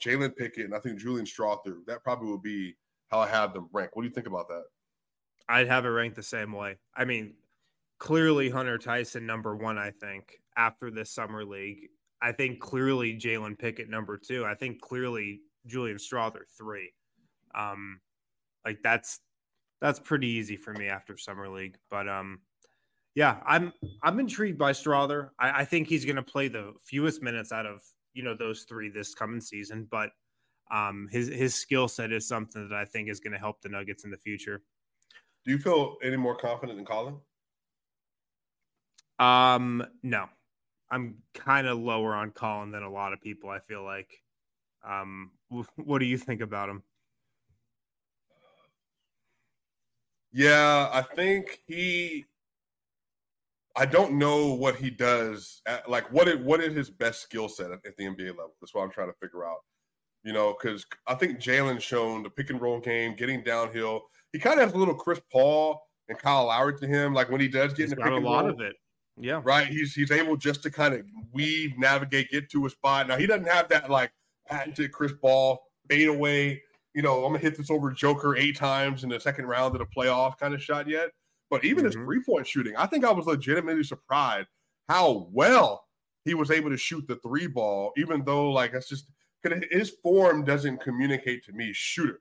[0.03, 1.85] Jalen Pickett, and I think Julian Strawther.
[1.87, 2.77] That probably would be
[3.09, 3.95] how I have them ranked.
[3.95, 4.65] What do you think about that?
[5.49, 6.79] I'd have it ranked the same way.
[6.95, 7.35] I mean,
[7.99, 9.79] clearly Hunter Tyson number one.
[9.79, 11.89] I think after this summer league,
[12.23, 14.45] I think clearly Jalen Pickett number two.
[14.45, 16.93] I think clearly Julian Strawther three.
[17.55, 18.01] Um,
[18.65, 19.21] like that's
[19.81, 21.77] that's pretty easy for me after summer league.
[21.91, 22.41] But um,
[23.15, 25.31] yeah, I'm I'm intrigued by Strawther.
[25.39, 27.81] I, I think he's going to play the fewest minutes out of
[28.15, 30.11] you know those three this coming season, but
[30.71, 33.69] um, his his skill set is something that I think is going to help the
[33.69, 34.63] Nuggets in the future.
[35.45, 37.17] Do you feel any more confident in Collin?
[39.19, 40.27] Um, no,
[40.91, 43.51] I'm kind of lower on Collin than a lot of people.
[43.51, 44.23] I feel like.
[44.87, 45.33] Um,
[45.77, 46.83] what do you think about him?
[50.33, 52.27] Yeah, I think he.
[53.77, 55.63] I don't know what he does.
[55.67, 58.55] At, like, what is what is his best skill set at, at, the NBA level?
[58.61, 59.59] That's what I'm trying to figure out.
[60.25, 64.03] You know, because I think Jalen's shown the pick and roll game, getting downhill.
[64.33, 67.15] He kind of has a little Chris Paul and Kyle Lowry to him.
[67.15, 68.77] Like when he does get He's in the pick a and lot roll, of it.
[69.19, 69.67] Yeah, right.
[69.67, 71.03] He's he's able just to kind of
[71.33, 73.09] weave, navigate, get to a spot.
[73.09, 74.13] Now he doesn't have that like
[74.49, 76.63] patented Chris Paul fade away.
[76.95, 79.79] You know, I'm gonna hit this over Joker eight times in the second round of
[79.79, 81.11] the playoff kind of shot yet.
[81.51, 82.05] But even his Mhm.
[82.05, 84.49] three point shooting, I think I was legitimately surprised
[84.89, 85.89] how well
[86.25, 89.11] he was able to shoot the three ball, even though like that's just
[89.71, 92.21] his form doesn't communicate to me shooter.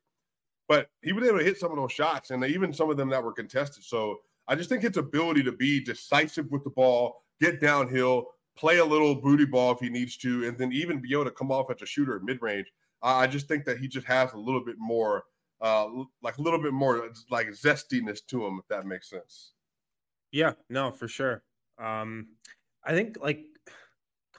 [0.67, 3.09] But he was able to hit some of those shots, and even some of them
[3.09, 3.83] that were contested.
[3.83, 8.77] So I just think his ability to be decisive with the ball, get downhill, play
[8.77, 11.51] a little booty ball if he needs to, and then even be able to come
[11.51, 12.71] off at the shooter mid range.
[13.01, 15.25] I just think that he just has a little bit more,
[15.61, 15.87] uh,
[16.21, 19.53] like a little bit more like zestiness to him, if that makes sense.
[20.31, 21.43] Yeah, no, for sure.
[21.77, 22.35] Um,
[22.83, 23.45] I think like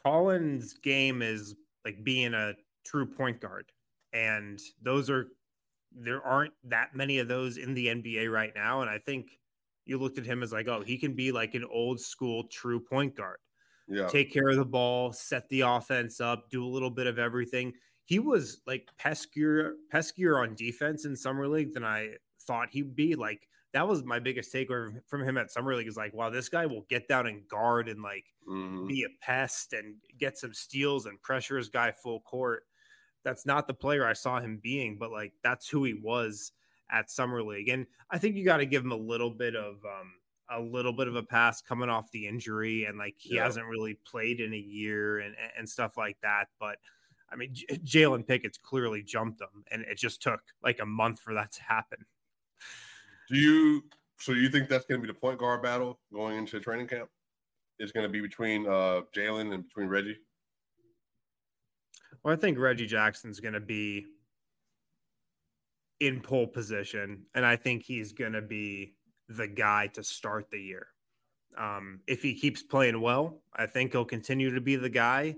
[0.05, 1.55] Collin's game is
[1.85, 2.55] like being a
[2.85, 3.71] true point guard,
[4.13, 5.29] and those are
[5.93, 8.81] there aren't that many of those in the NBA right now.
[8.81, 9.39] And I think
[9.85, 12.81] you looked at him as like, oh, he can be like an old school true
[12.81, 13.39] point guard.
[13.89, 17.19] Yeah, take care of the ball, set the offense up, do a little bit of
[17.19, 17.73] everything.
[18.11, 23.15] He was like peskier, peskier on defense in summer league than I thought he'd be.
[23.15, 26.49] Like that was my biggest takeaway from him at summer league is like, wow, this
[26.49, 28.89] guy will get down and guard and like Mhm.
[28.89, 32.67] be a pest and get some steals and pressure his guy full court.
[33.23, 36.53] That's not the player I saw him being, but like that's who he was
[36.91, 37.69] at summer league.
[37.69, 40.15] And I think you got to give him a little bit of um
[40.53, 43.45] a little bit of a pass coming off the injury and like he Yeah.
[43.45, 46.49] hasn't really played in a year and and stuff like that.
[46.59, 46.79] But
[47.33, 51.21] I mean, J- Jalen Pickett's clearly jumped him, and it just took like a month
[51.21, 51.99] for that to happen.
[53.29, 53.85] Do you?
[54.19, 57.09] So you think that's going to be the point guard battle going into training camp?
[57.79, 60.19] Is going to be between uh, Jalen and between Reggie?
[62.23, 64.07] Well, I think Reggie Jackson's going to be
[66.01, 68.97] in pole position, and I think he's going to be
[69.29, 70.89] the guy to start the year.
[71.57, 75.37] Um, if he keeps playing well, I think he'll continue to be the guy.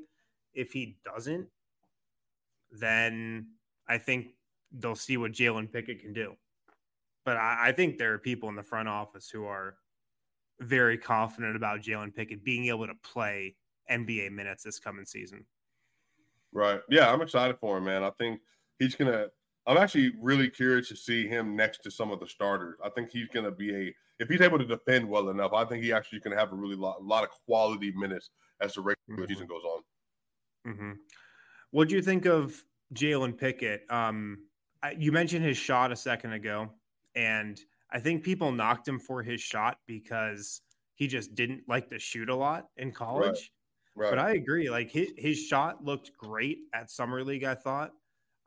[0.55, 1.47] If he doesn't,
[2.73, 3.49] then
[3.89, 4.35] I think
[4.73, 6.37] they'll see what Jalen Pickett can do.
[7.25, 9.77] But I, I think there are people in the front office who are
[10.61, 13.57] very confident about Jalen Pickett being able to play
[13.91, 15.47] NBA minutes this coming season.
[16.53, 16.81] Right.
[16.91, 18.03] Yeah, I'm excited for him, man.
[18.03, 18.41] I think
[18.79, 19.29] he's gonna.
[19.67, 22.77] I'm actually really curious to see him next to some of the starters.
[22.85, 23.95] I think he's gonna be a.
[24.19, 26.77] If he's able to defend well enough, I think he actually can have a really
[26.77, 28.31] lot, lot of quality minutes
[28.61, 29.29] as the regular Mhm.
[29.29, 29.83] season goes on.
[30.67, 30.93] Mm-hmm.
[31.73, 32.63] What do you think of
[32.95, 33.83] Jalen Pickett?
[33.91, 34.45] Um,
[34.83, 36.71] I, you mentioned his shot a second ago,
[37.17, 37.59] and
[37.91, 40.61] I think people knocked him for his shot because
[40.95, 43.53] he just didn't like to shoot a lot in college.
[43.95, 44.11] Right.
[44.11, 44.71] But I agree.
[44.71, 47.45] Like his, his shot looked great at summer league.
[47.45, 47.93] I thought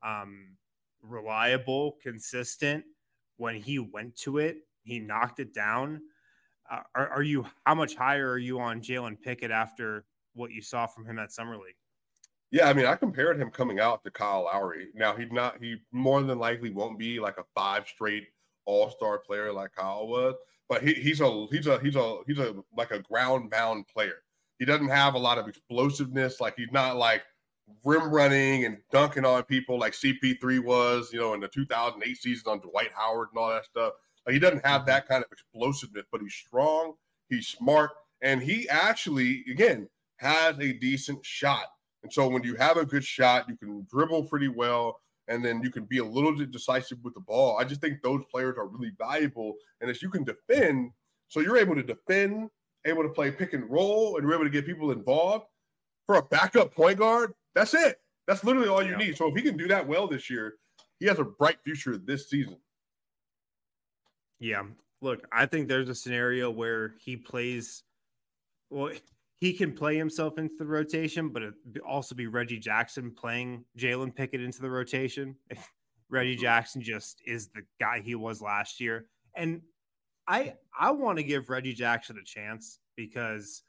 [0.03, 0.55] um,
[1.01, 2.83] reliable, consistent.
[3.37, 6.01] When he went to it, he knocked it down.
[6.71, 7.45] Uh, are, are you?
[7.65, 11.31] How much higher are you on Jalen Pickett after what you saw from him at
[11.31, 11.75] summer league?
[12.51, 14.87] Yeah, I mean, I compared him coming out to Kyle Lowry.
[14.93, 15.57] Now he's not.
[15.61, 18.27] He more than likely won't be like a five straight
[18.65, 20.35] All Star player like Kyle was,
[20.69, 24.23] but he, he's a he's a he's a he's a like a ground bound player.
[24.59, 26.39] He doesn't have a lot of explosiveness.
[26.39, 27.23] Like he's not like
[27.83, 32.51] rim running and dunking on people like CP3 was, you know, in the 2008 season
[32.51, 33.93] on Dwight Howard and all that stuff.
[34.25, 34.89] Like he doesn't have mm-hmm.
[34.91, 36.93] that kind of explosiveness, but he's strong,
[37.29, 41.65] he's smart, and he actually, again, has a decent shot.
[42.05, 45.63] And so when you have a good shot, you can dribble pretty well, and then
[45.63, 47.57] you can be a little bit decisive with the ball.
[47.57, 49.55] I just think those players are really valuable.
[49.81, 50.91] And as you can defend,
[51.29, 52.51] so you're able to defend,
[52.85, 55.47] able to play pick and roll, and you're able to get people involved
[56.05, 57.33] for a backup point guard.
[57.55, 57.99] That's it.
[58.27, 58.97] That's literally all you Yeah.
[58.97, 59.17] need.
[59.17, 60.59] So if he can do that well this year,
[60.99, 62.57] he has a bright future this season.
[64.39, 64.67] Yeah.
[65.01, 67.81] Look, I think there's a scenario where he plays.
[68.69, 68.93] Well,
[69.39, 71.53] he can play himself into the rotation, but it
[71.85, 75.35] also be Reggie Jackson playing Jalen Pickett into the rotation.
[75.49, 75.69] If
[76.09, 76.41] Reggie Mhm.
[76.41, 79.61] Jackson just is the guy he was last year, and
[80.27, 83.63] I I want to give Reggie Jackson a chance because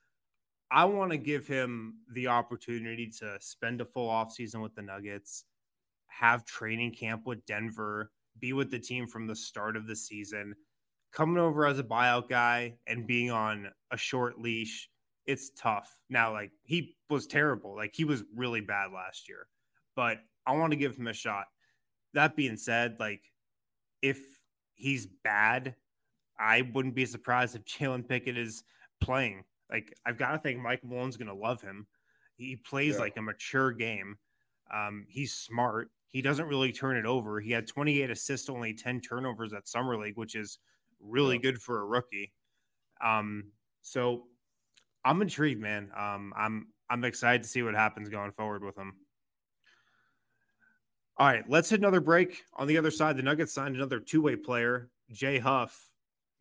[0.70, 5.44] I want to give him the opportunity to spend a full offseason with the Nuggets,
[6.08, 10.54] have training camp with Denver, be with the team from the start of the season.
[11.12, 14.90] Coming over as a buyout guy and being on a short leash,
[15.26, 15.92] it's tough.
[16.08, 17.74] Now, like he was terrible.
[17.74, 19.46] Like he was really bad last year,
[19.94, 21.46] but I want to give him a shot.
[22.14, 23.22] That being said, like
[24.02, 24.20] if
[24.74, 25.74] he's bad,
[26.38, 28.62] I wouldn't be surprised if Jalen Pickett is
[29.00, 29.44] playing.
[29.70, 31.86] Like I've got to think Mike Malone's going to love him.
[32.36, 33.00] He plays yeah.
[33.00, 34.16] like a mature game.
[34.72, 35.90] Um, he's smart.
[36.08, 37.40] He doesn't really turn it over.
[37.40, 40.58] He had 28 assists, only 10 turnovers at summer league, which is
[41.00, 41.42] really yeah.
[41.42, 42.32] good for a rookie.
[43.04, 43.44] Um,
[43.82, 44.24] so
[45.06, 45.88] I'm intrigued, man.
[45.96, 48.92] Um, I'm I'm excited to see what happens going forward with him.
[51.16, 52.42] All right, let's hit another break.
[52.54, 55.90] On the other side, the Nuggets signed another two-way player, Jay Huff.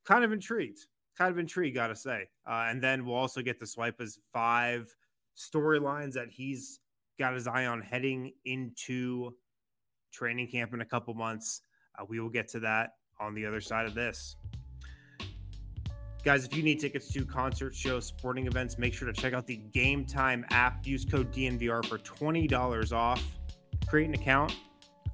[0.03, 0.79] Kind of intrigued.
[1.17, 2.25] Kind of intrigued, gotta say.
[2.45, 4.93] Uh, and then we'll also get to Swipa's five
[5.37, 6.79] storylines that he's
[7.19, 9.31] got his eye on heading into
[10.11, 11.61] training camp in a couple months.
[11.97, 14.35] Uh, we will get to that on the other side of this.
[16.25, 19.45] Guys, if you need tickets to concert shows, sporting events, make sure to check out
[19.45, 20.83] the Game Time app.
[20.83, 23.23] Use code DNVR for $20 off.
[23.85, 24.55] Create an account,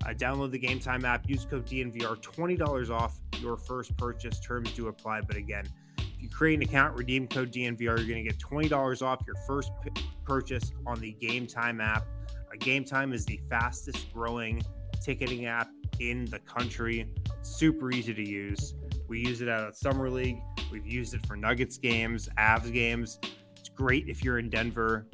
[0.06, 4.40] uh, download the Game Time app, use code DNVR, $20 off your first purchase.
[4.40, 5.66] Terms do apply, but again,
[5.98, 9.36] if you create an account, redeem code DNVR, you're going to get $20 off your
[9.46, 9.92] first p-
[10.24, 12.08] purchase on the Game Time app.
[12.30, 14.64] Uh, Game Time is the fastest growing
[15.04, 15.68] ticketing app
[16.00, 17.06] in the country.
[17.42, 18.76] Super easy to use.
[19.10, 20.38] We use it at Summer League.
[20.72, 23.20] We've used it for Nuggets games, Avs games.
[23.58, 25.08] It's great if you're in Denver.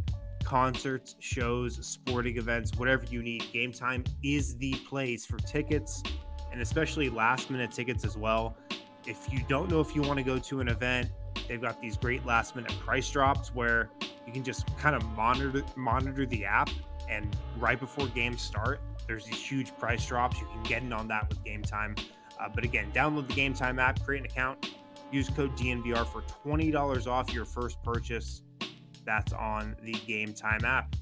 [0.43, 3.43] Concerts, shows, sporting events, whatever you need.
[3.52, 6.04] Game Time is the place for tickets
[6.52, 8.58] and especially last minute tickets as well.
[9.06, 11.10] If you don't know if you want to go to an event,
[11.48, 13.89] they've got these great last minute price drops where
[14.26, 16.70] you can just kind of monitor monitor the app
[17.10, 20.39] and right before games start, there's these huge price drops.
[20.39, 21.96] You can get in on that with Game Time.
[22.39, 24.74] Uh, but again, download the Game Time app, create an account,
[25.12, 28.43] use code DNVR for $20 off your first purchase.
[29.06, 30.96] That's on the Game Time app.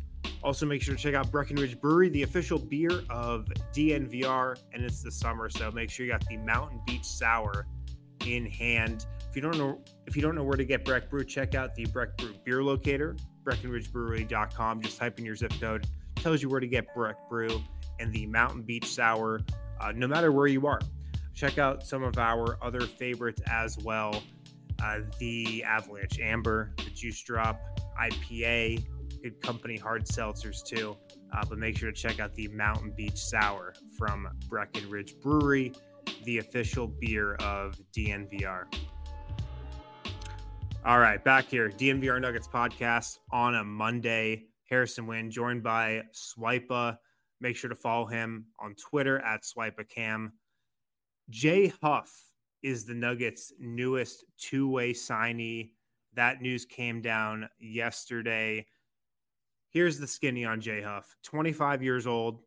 [0.44, 5.02] Also, make sure to check out Breckenridge Brewery, the official beer of DNVR, and it's
[5.02, 7.65] the summer, so make sure you got the Mountain Beach Sour
[8.28, 9.08] in hand.
[9.30, 11.74] If you don't know if you don't know where to get Breck Brew, check out
[11.74, 14.82] the Breck Brew beer locator, BreckenridgeBrewery.com.
[14.82, 17.62] Just type in your zip code, tells you where to get Breck Brew
[18.00, 19.41] and the Mountain Beach Sour,
[19.82, 20.80] uh, no matter where you are.
[21.36, 24.24] Check out some of our other favorites as well.
[24.82, 27.60] Uh, the Avalanche Amber, the Juice Drop
[28.02, 28.86] IPA,
[29.21, 30.95] good company hard seltzers too.
[31.34, 35.74] Uh, but make sure to check out the Mountain Beach Sour from Breckenridge Brewery,
[36.24, 38.65] the official beer of DNVR.
[40.86, 44.45] All right, back here, DNVR Nuggets podcast on a Monday.
[44.69, 46.98] Harrison Wind joined by Swipa.
[47.41, 50.30] Make sure to follow him on Twitter at SwipaCam.
[51.29, 55.71] Jay Huff is the Nuggets' newest two way signee.
[56.13, 58.65] That news came down yesterday.
[59.69, 62.41] Here's the skinny on Jay Huff 25 years old,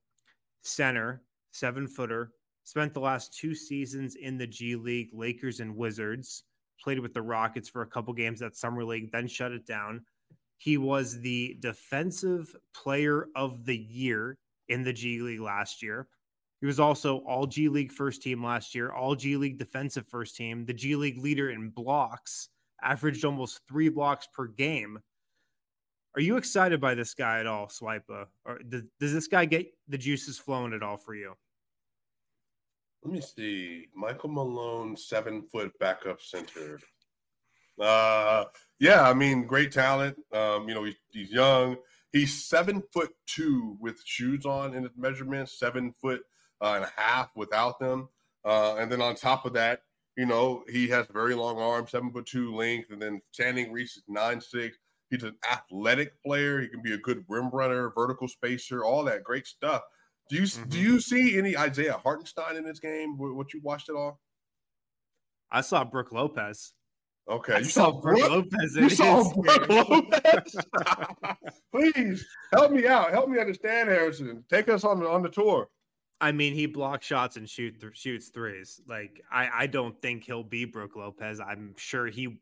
[0.63, 2.33] center, seven footer,
[2.65, 6.45] spent the last two seasons in the G League, Lakers and Wizards,
[6.83, 10.05] played with the Rockets for a couple games at Summer League, then shut it down.
[10.57, 14.37] He was the defensive player of the year
[14.69, 16.09] in the G League last year.
[16.61, 20.37] He was also all G League first team last year, all G League defensive first
[20.37, 22.49] team, the G League leader in blocks,
[22.83, 24.99] averaged almost three blocks per game.
[26.17, 28.27] Are you excited by this guy at all, Swipa?
[28.45, 31.35] Or does, does this guy get the juices flowing at all for you?
[33.05, 33.87] Let me see.
[33.95, 36.81] Michael Malone, seven foot backup center.
[37.81, 38.45] Uh,
[38.81, 40.17] yeah, I mean, great talent.
[40.33, 41.77] Um, you know, he's, he's young.
[42.11, 46.23] He's seven foot two with shoes on in his measurements, seven foot
[46.61, 48.09] uh, and a half without them.
[48.45, 49.83] Uh, and then on top of that,
[50.17, 53.97] you know, he has very long arms, seven foot two length, and then standing reach
[53.97, 54.77] is nine six.
[55.11, 56.61] He's an athletic player.
[56.61, 59.83] He can be a good rim runner, vertical spacer, all that great stuff.
[60.29, 60.69] Do you mm-hmm.
[60.69, 63.17] do you see any Isaiah Hartenstein in this game?
[63.17, 64.21] What you watched at all?
[65.51, 66.75] I saw Brook Lopez.
[67.31, 68.77] Okay, I you saw, saw Brook Lopez.
[68.77, 70.57] You saw Brook Lopez.
[71.75, 73.11] Please help me out.
[73.13, 74.45] Help me understand, Harrison.
[74.51, 75.69] Take us on the on the tour.
[76.21, 78.81] I mean, he blocks shots and shoot th- shoots threes.
[78.89, 81.41] Like I, I don't think he'll be Brook Lopez.
[81.41, 82.41] I'm sure he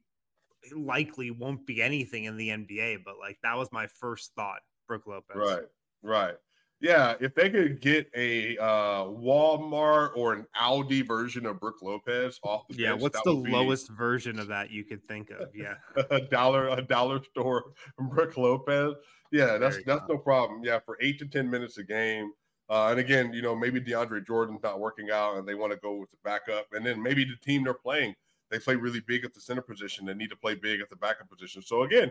[0.74, 3.04] likely won't be anything in the NBA.
[3.04, 5.36] But like that was my first thought, Brook Lopez.
[5.36, 5.64] Right,
[6.02, 6.34] right.
[6.80, 12.38] Yeah, if they could get a uh, Walmart or an Aldi version of Brook Lopez
[12.42, 15.48] off the yeah, bench, what's the lowest version of that you could think of?
[15.54, 15.74] Yeah,
[16.10, 18.94] a dollar a dollar store Brook Lopez.
[19.32, 20.62] Yeah, that's that's no problem.
[20.64, 22.32] Yeah, for eight to ten minutes a game.
[22.68, 25.78] Uh, and again, you know, maybe DeAndre Jordan's not working out and they want to
[25.78, 26.66] go with the backup.
[26.72, 28.14] And then maybe the team they're playing,
[28.50, 30.06] they play really big at the center position.
[30.06, 31.62] They need to play big at the backup position.
[31.62, 32.10] So again,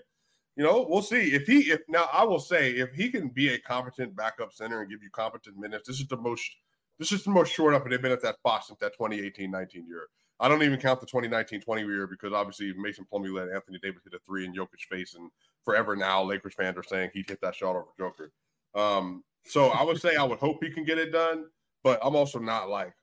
[0.56, 1.72] you know, we'll see if he.
[1.72, 5.04] If now, I will say if he can be a competent backup center and give
[5.04, 6.44] you competent minutes, this is the most.
[6.98, 10.08] This is the most short up they've been at that spot since that 2018-19 year.
[10.40, 14.14] I don't even count the 2019-20 year because obviously Mason Plumlee let Anthony Davis hit
[14.14, 15.30] a three in Jokic face, and
[15.66, 18.32] forever now Lakers fans are saying he'd hit that shot over Joker.
[18.76, 21.46] Um, so I would say I would hope he can get it done,
[21.84, 22.94] but I'm also not like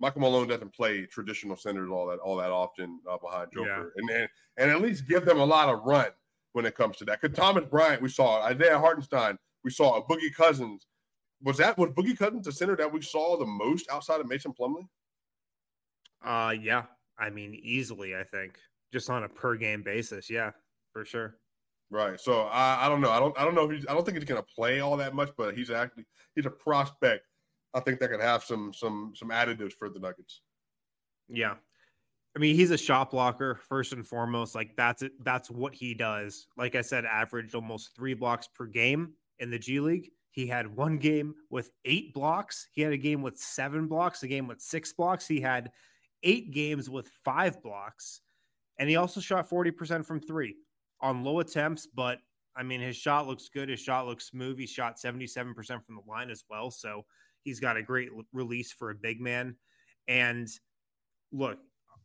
[0.00, 4.02] Michael Malone doesn't play traditional centers all that all that often uh, behind Joker, yeah.
[4.02, 4.28] and, and
[4.58, 6.10] and at least give them a lot of run
[6.52, 7.20] when it comes to that.
[7.20, 10.86] Because Thomas Bryant, we saw Isaiah Hartenstein, we saw Boogie Cousins.
[11.42, 14.52] Was that was Boogie Cousins the center that we saw the most outside of Mason
[14.52, 14.88] Plumlee?
[16.24, 16.84] Uh, yeah.
[17.18, 18.16] I mean, easily.
[18.16, 18.58] I think
[18.92, 20.30] just on a per game basis.
[20.30, 20.52] Yeah,
[20.92, 21.36] for sure.
[21.90, 22.20] Right.
[22.20, 23.10] So I, I don't know.
[23.10, 25.14] I don't I don't know if he's I don't think he's gonna play all that
[25.14, 27.24] much, but he's actually he's a prospect.
[27.74, 30.42] I think that could have some some some additives for the Nuggets.
[31.28, 31.54] Yeah.
[32.36, 34.54] I mean, he's a shot blocker first and foremost.
[34.54, 35.12] Like that's it.
[35.24, 36.46] That's what he does.
[36.56, 40.10] Like I said, averaged almost three blocks per game in the G League.
[40.30, 42.68] He had one game with eight blocks.
[42.72, 45.26] He had a game with seven blocks, a game with six blocks.
[45.26, 45.72] He had
[46.22, 48.20] eight games with five blocks.
[48.78, 50.54] And he also shot 40% from three
[51.00, 52.18] on low attempts, but
[52.56, 53.68] I mean, his shot looks good.
[53.68, 54.58] His shot looks smooth.
[54.58, 56.70] He shot 77% from the line as well.
[56.70, 57.04] So
[57.44, 59.54] he's got a great release for a big man.
[60.08, 60.48] And
[61.30, 61.58] look,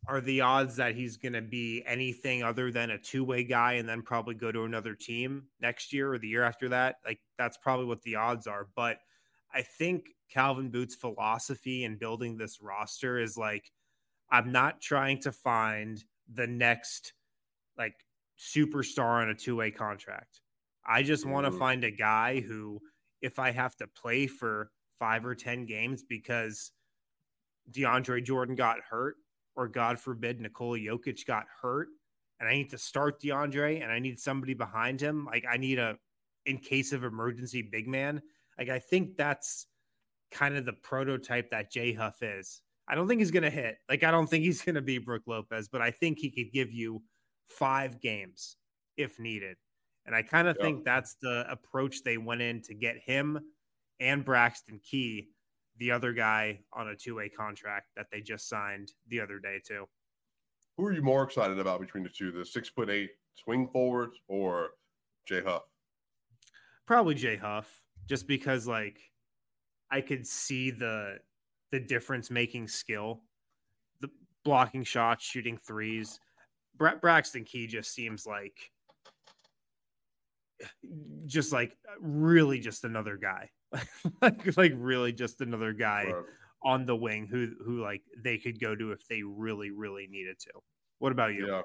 [0.06, 3.74] are the odds that he's going to be anything other than a two way guy
[3.74, 6.96] and then probably go to another team next year or the year after that?
[7.04, 8.68] Like, that's probably what the odds are.
[8.76, 8.98] But
[9.52, 13.72] I think Calvin Booth's philosophy in building this roster is like,
[14.30, 17.12] I'm not trying to find the next
[17.76, 17.94] like
[18.38, 20.40] superstar on a two way contract.
[20.86, 21.58] I just want to mm-hmm.
[21.58, 22.80] find a guy who,
[23.22, 26.72] if I have to play for five or 10 games because
[27.70, 29.16] DeAndre Jordan got hurt,
[29.56, 31.88] or God forbid, Nikola Jokic got hurt,
[32.40, 35.26] and I need to start DeAndre and I need somebody behind him.
[35.26, 35.96] Like, I need a,
[36.46, 38.20] in case of emergency, big man.
[38.58, 39.66] Like, I think that's
[40.30, 42.60] kind of the prototype that Jay Huff is.
[42.88, 43.76] I don't think he's going to hit.
[43.88, 46.52] Like, I don't think he's going to be Brook Lopez, but I think he could
[46.52, 47.02] give you
[47.46, 48.56] five games
[48.96, 49.56] if needed.
[50.06, 53.40] And I kind of think that's the approach they went in to get him
[54.00, 55.30] and Braxton Key,
[55.78, 59.60] the other guy on a two way contract that they just signed the other day,
[59.66, 59.86] too.
[60.76, 64.18] Who are you more excited about between the two, the six foot eight swing forwards
[64.28, 64.70] or
[65.26, 65.62] Jay Huff?
[66.86, 69.00] Probably Jay Huff, just because like
[69.90, 71.18] I could see the
[71.70, 73.22] the difference making skill,
[74.00, 74.08] the
[74.44, 76.20] blocking shots, shooting threes.
[76.76, 78.70] Brett Braxton Key just seems like
[81.26, 83.50] just like really just another guy.
[84.22, 86.24] like, like really just another guy right.
[86.62, 90.38] on the wing who who like they could go to if they really, really needed
[90.40, 90.50] to.
[90.98, 91.48] What about you?
[91.48, 91.62] Yeah.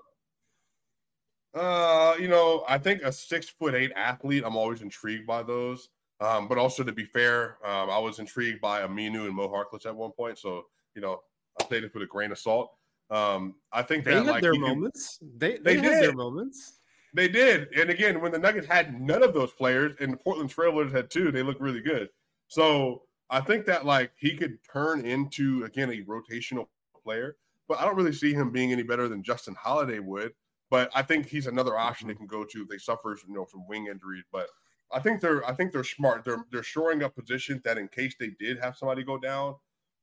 [1.53, 5.89] Uh, you know, I think a six foot eight athlete, I'm always intrigued by those.
[6.21, 9.85] Um, but also to be fair, um, I was intrigued by Aminu and Mo Harkless
[9.85, 10.37] at one point.
[10.37, 11.21] So, you know,
[11.59, 12.71] I played it with a grain of salt.
[13.09, 15.19] Um, I think they that, had like, their moments.
[15.37, 16.79] they they, they did their moments.
[17.13, 17.69] They did.
[17.75, 21.09] And again, when the Nuggets had none of those players and the Portland Trailblazers had
[21.09, 22.09] two, they looked really good.
[22.47, 26.67] So I think that like he could turn into again a rotational
[27.03, 27.37] player,
[27.67, 30.33] but I don't really see him being any better than Justin Holiday would.
[30.69, 33.45] But I think he's another option they can go to if they suffer, you know,
[33.45, 34.25] from wing injuries.
[34.31, 34.47] But
[34.91, 36.23] I think they're I think they're smart.
[36.23, 39.55] They're they're shoring up positions that in case they did have somebody go down,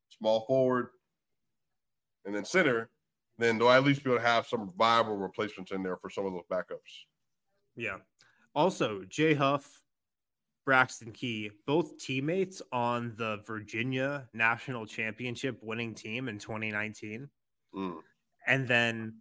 [0.09, 0.89] small forward,
[2.25, 2.91] and then center,
[3.39, 6.11] then do I at least be able to have some viable replacements in there for
[6.11, 7.05] some of those backups?
[7.77, 7.99] Yeah.
[8.55, 9.83] Also, Jay Huff,
[10.65, 17.29] Braxton Key, both teammates on the Virginia National Championship winning team in 2019.
[17.75, 17.97] Mm.
[18.47, 19.15] And then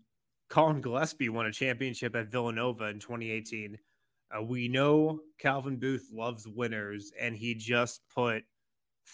[0.50, 3.78] Collin Gillespie won a championship at Villanova in 2018.
[4.36, 8.44] Uh, we know Calvin Booth loves winners, and he just put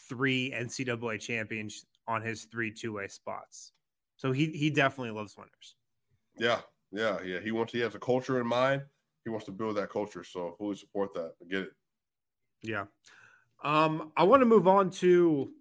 [0.08, 3.74] three NCAA champions on his three two way spots.
[4.22, 5.76] So he he definitely loves winners.
[6.38, 6.62] Yeah,
[6.92, 7.40] yeah, yeah.
[7.40, 8.84] He wants he has a culture in mind.
[9.24, 10.24] He wants to build that culture.
[10.24, 11.34] So fully support that.
[11.42, 11.72] I get it.
[12.62, 12.86] Yeah.
[13.64, 15.52] Um, I want to move on to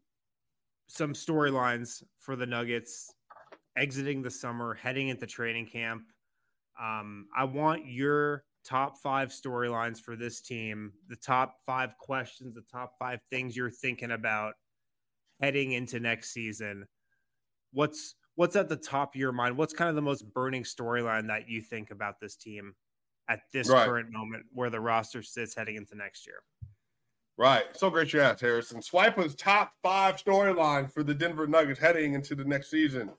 [0.88, 3.11] some storylines for the Nuggets
[3.78, 6.02] exiting the summer, heading into training camp.
[6.78, 12.64] Um, I want your top five storylines for this team, the top five questions, the
[12.70, 14.52] top five things you're thinking about
[15.40, 16.84] heading into next season.
[17.72, 19.57] What's what's at the top of your mind?
[19.57, 22.74] What's kind of the most burning storyline that you think about this team
[23.28, 23.87] at this right.
[23.87, 26.43] current moment where the roster sits heading into next year?
[27.37, 27.64] Right.
[27.72, 28.81] So great you asked, Harrison.
[28.81, 33.11] Swipa's top five storyline for the Denver Nuggets heading into the next season.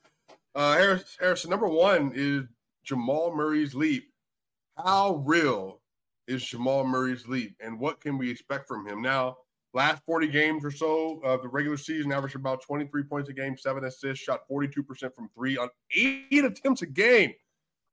[0.53, 2.43] Uh, Harrison, Harrison, number one is
[2.83, 4.11] Jamal Murray's leap.
[4.77, 5.81] How real
[6.27, 9.01] is Jamal Murray's leap, and what can we expect from him?
[9.01, 9.37] Now,
[9.73, 13.57] last 40 games or so of the regular season, averaged about 23 points a game,
[13.57, 17.33] seven assists, shot 42% from three on eight attempts a game,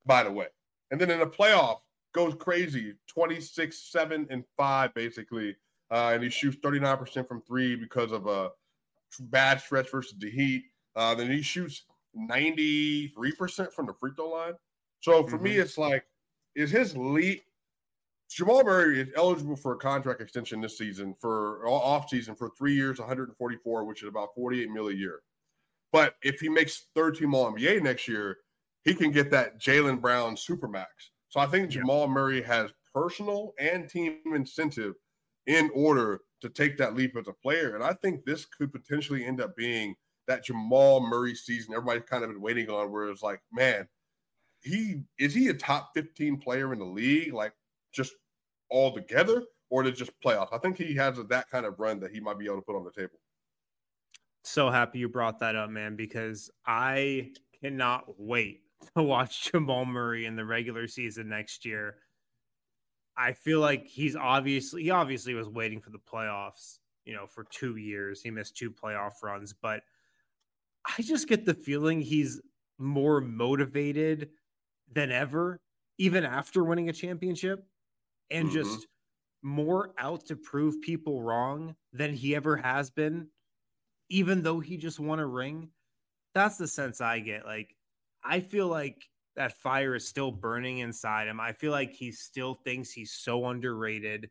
[0.07, 0.47] by the way.
[0.91, 1.79] And then in the playoff,
[2.13, 5.57] goes crazy 26, 7, and 5, basically.
[5.91, 8.51] Uh, and he shoots 39% from three because of a
[9.21, 10.65] bad stretch versus the Heat.
[10.97, 11.85] Uh, then he shoots
[12.17, 14.55] 93% from the free throw line.
[15.01, 15.45] So for mm-hmm.
[15.45, 16.05] me, it's like,
[16.55, 17.41] is his lead
[18.31, 22.75] Jamal Murray is eligible for a contract extension this season for off season for three
[22.75, 25.21] years, 144, which is about 48 mil a year.
[25.93, 28.39] But if he makes third team All NBA next year,
[28.85, 30.87] he can get that Jaylen Brown supermax.
[31.31, 34.95] So I think Jamal Murray has personal and team incentive
[35.47, 37.75] in order to take that leap as a player.
[37.75, 39.95] And I think this could potentially end up being
[40.27, 43.89] that Jamal Murray season everybody's kind of been waiting on, where it's like, man,
[44.63, 47.33] he is he a top 15 player in the league?
[47.33, 47.53] Like
[47.99, 48.15] just
[48.71, 50.53] all together, or to just playoffs?
[50.53, 52.77] I think he has that kind of run that he might be able to put
[52.77, 53.19] on the table.
[54.45, 58.63] So happy you brought that up, man, because I cannot wait
[58.97, 61.97] to watch Jamal Murray in the regular season next year.
[63.17, 67.45] I feel like he's obviously he obviously was waiting for the playoffs, you know, for
[67.51, 68.23] 2 years.
[68.23, 69.83] He missed two playoff runs, but
[70.87, 72.41] I just get the feeling he's
[72.79, 74.31] more motivated
[74.93, 75.61] than ever
[75.99, 77.67] even after winning a championship
[78.31, 78.57] and mm-hmm.
[78.57, 78.87] just
[79.43, 83.29] more out to prove people wrong than he ever has been
[84.11, 85.69] even though he just won a ring.
[86.35, 87.45] That's the sense I get.
[87.45, 87.75] Like
[88.25, 89.05] I feel like
[89.37, 91.41] that fire is still burning inside him.
[91.41, 94.29] I feel like he still thinks he's so underrated.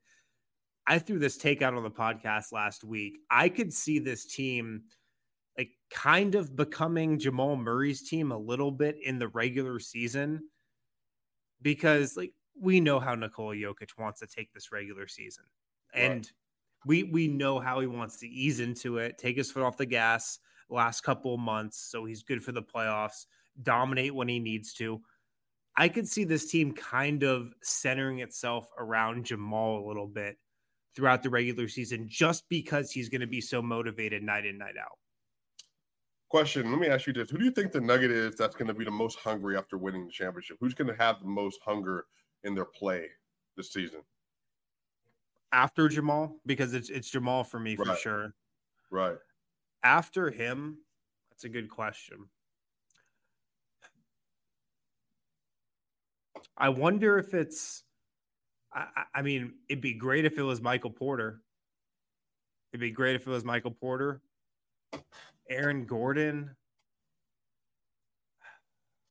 [0.86, 3.20] I threw this take out on the podcast last week.
[3.30, 4.84] I could see this team
[5.58, 10.42] like kind of becoming Jamal Murray's team a little bit in the regular season
[11.62, 15.44] because like we know how Nikola Jokic wants to take this regular season.
[15.94, 16.32] And right.
[16.86, 19.86] we we know how he wants to ease into it, take his foot off the
[19.86, 20.40] gas
[20.70, 23.26] last couple of months so he's good for the playoffs
[23.64, 25.02] dominate when he needs to.
[25.76, 30.38] I could see this team kind of centering itself around Jamal a little bit
[30.96, 34.76] throughout the regular season just because he's going to be so motivated night in, night
[34.82, 34.98] out.
[36.30, 38.68] Question Let me ask you this Who do you think the Nugget is that's going
[38.68, 40.58] to be the most hungry after winning the championship?
[40.60, 42.06] Who's going to have the most hunger
[42.44, 43.08] in their play
[43.56, 44.02] this season?
[45.52, 46.36] After Jamal?
[46.46, 48.34] Because it's, it's Jamal for me for sure.
[48.90, 49.18] Right.
[49.84, 50.78] After him,
[51.30, 52.28] that's a good question.
[56.58, 57.84] I wonder if it's.
[58.74, 61.42] I, I, mean, it'd be great if it was Michael Porter.
[62.72, 64.22] It'd be great if it was Michael Porter,
[65.50, 66.56] Aaron Gordon.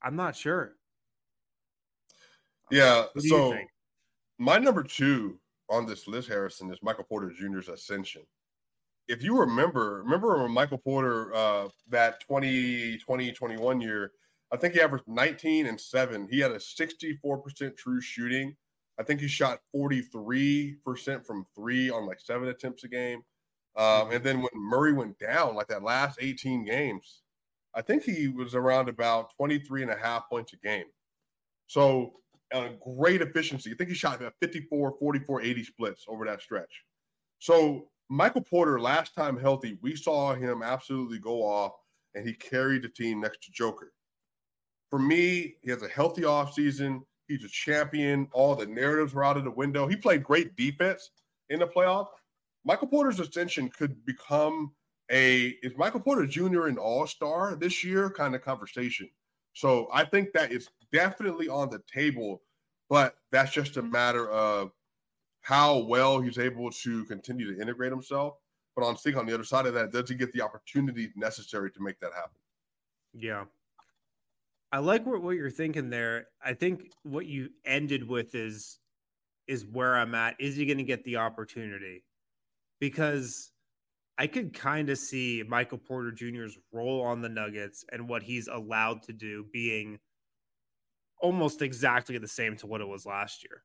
[0.02, 0.74] I'm not sure.
[2.70, 3.04] Yeah.
[3.18, 3.56] So
[4.38, 5.38] my number two
[5.68, 8.22] on this list, Harrison, is Michael Porter Jr.'s ascension.
[9.08, 14.12] If you remember, remember when Michael Porter uh, that 2020 21 year
[14.52, 16.28] I think he averaged 19 and seven.
[16.30, 18.56] He had a 64% true shooting.
[18.98, 23.22] I think he shot 43% from three on like seven attempts a game.
[23.76, 27.22] Um, and then when Murray went down, like that last 18 games,
[27.74, 30.86] I think he was around about 23 and a half points a game.
[31.66, 32.14] So
[32.52, 33.72] a great efficiency.
[33.72, 36.84] I think he shot about 54, 44, 80 splits over that stretch.
[37.38, 41.72] So Michael Porter, last time healthy, we saw him absolutely go off
[42.14, 43.92] and he carried the team next to Joker
[44.90, 47.02] for me, he has a healthy offseason.
[47.28, 48.28] He's a champion.
[48.32, 49.86] All the narratives were out of the window.
[49.86, 51.10] He played great defense
[51.50, 52.06] in the playoff.
[52.64, 54.72] Michael Porter's ascension could become
[55.10, 56.66] a is Michael Porter Jr.
[56.66, 59.08] an all-star this year kind of conversation.
[59.52, 62.42] So I think that is definitely on the table,
[62.88, 63.92] but that's just a mm-hmm.
[63.92, 64.72] matter of
[65.42, 68.34] how well he's able to continue to integrate himself.
[68.74, 71.70] But on think on the other side of that, does he get the opportunity necessary
[71.70, 72.38] to make that happen?
[73.14, 73.44] Yeah.
[74.72, 76.26] I like what, what you're thinking there.
[76.44, 78.78] I think what you ended with is
[79.46, 80.34] is where I'm at.
[80.40, 82.02] Is he going to get the opportunity?
[82.80, 83.52] Because
[84.18, 88.48] I could kind of see Michael Porter Jr.'s role on the Nuggets and what he's
[88.48, 89.98] allowed to do being
[91.20, 93.62] almost exactly the same to what it was last year.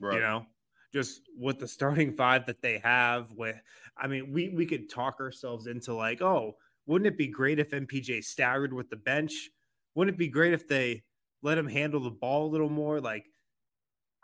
[0.00, 0.14] Right.
[0.14, 0.46] You know,
[0.92, 3.32] just with the starting five that they have.
[3.32, 3.56] With,
[3.96, 7.70] I mean, we we could talk ourselves into like, oh, wouldn't it be great if
[7.70, 9.50] MPJ staggered with the bench?
[9.98, 11.02] wouldn't it be great if they
[11.42, 13.00] let him handle the ball a little more?
[13.00, 13.26] Like,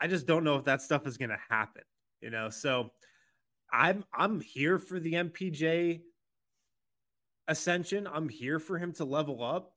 [0.00, 1.82] I just don't know if that stuff is going to happen,
[2.20, 2.48] you know?
[2.48, 2.92] So
[3.72, 6.02] I'm, I'm here for the MPJ
[7.48, 8.06] ascension.
[8.06, 9.72] I'm here for him to level up.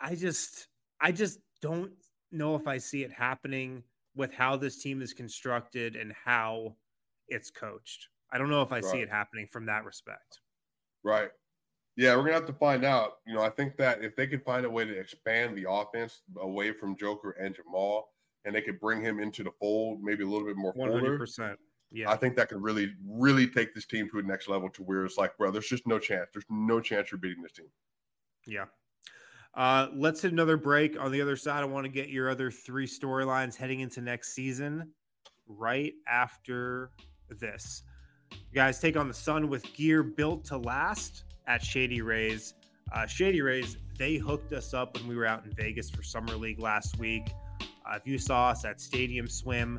[0.00, 0.66] I just,
[1.00, 1.92] I just don't
[2.30, 3.82] know if I see it happening
[4.14, 6.76] with how this team is constructed and how
[7.28, 8.08] it's coached.
[8.30, 8.84] I don't know if I right.
[8.84, 10.40] see it happening from that respect.
[11.02, 11.30] Right.
[11.96, 13.12] Yeah, we're gonna have to find out.
[13.26, 16.20] You know, I think that if they could find a way to expand the offense
[16.38, 18.10] away from Joker and Jamal,
[18.44, 20.72] and they could bring him into the fold, maybe a little bit more.
[20.72, 21.58] One hundred percent.
[21.90, 24.82] Yeah, I think that could really, really take this team to a next level to
[24.82, 26.28] where it's like, bro, there's just no chance.
[26.32, 27.70] There's no chance you're beating this team.
[28.46, 28.64] Yeah.
[29.56, 31.00] Uh, let's hit another break.
[31.00, 34.34] On the other side, I want to get your other three storylines heading into next
[34.34, 34.90] season
[35.46, 36.90] right after
[37.28, 37.82] this.
[38.32, 42.54] You guys take on the sun with gear built to last at Shady Rays.
[42.92, 46.36] Uh, Shady Rays, they hooked us up when we were out in Vegas for Summer
[46.36, 47.30] League last week.
[47.60, 49.78] Uh, if you saw us at Stadium Swim,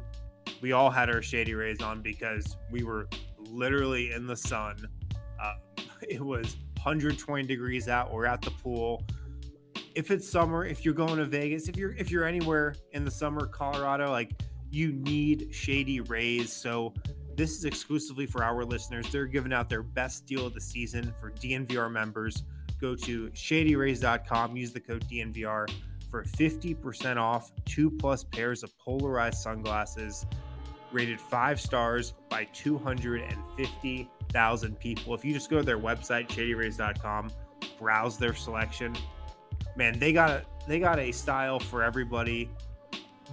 [0.62, 3.08] we all had our Shady Rays on because we were
[3.50, 4.88] literally in the sun.
[5.42, 5.56] Uh,
[6.08, 8.14] it was 120 degrees out.
[8.14, 9.04] We're at the pool.
[9.96, 13.12] If it's summer, if you're going to Vegas, if you're if you're anywhere in the
[13.12, 14.32] summer, Colorado, like
[14.70, 16.52] you need Shady Rays.
[16.52, 16.94] So
[17.36, 19.08] this is exclusively for our listeners.
[19.10, 22.44] They're giving out their best deal of the season for DNVR members.
[22.80, 25.70] Go to shadyrays.com, use the code DNVR
[26.12, 30.28] for 50% off two plus pairs of polarized sunglasses
[30.92, 35.14] rated five stars by 250,000 people.
[35.14, 37.32] If you just go to their website, shadyrays.com,
[37.78, 38.96] browse their selection,
[39.76, 42.50] man, they got a, they got a style for everybody.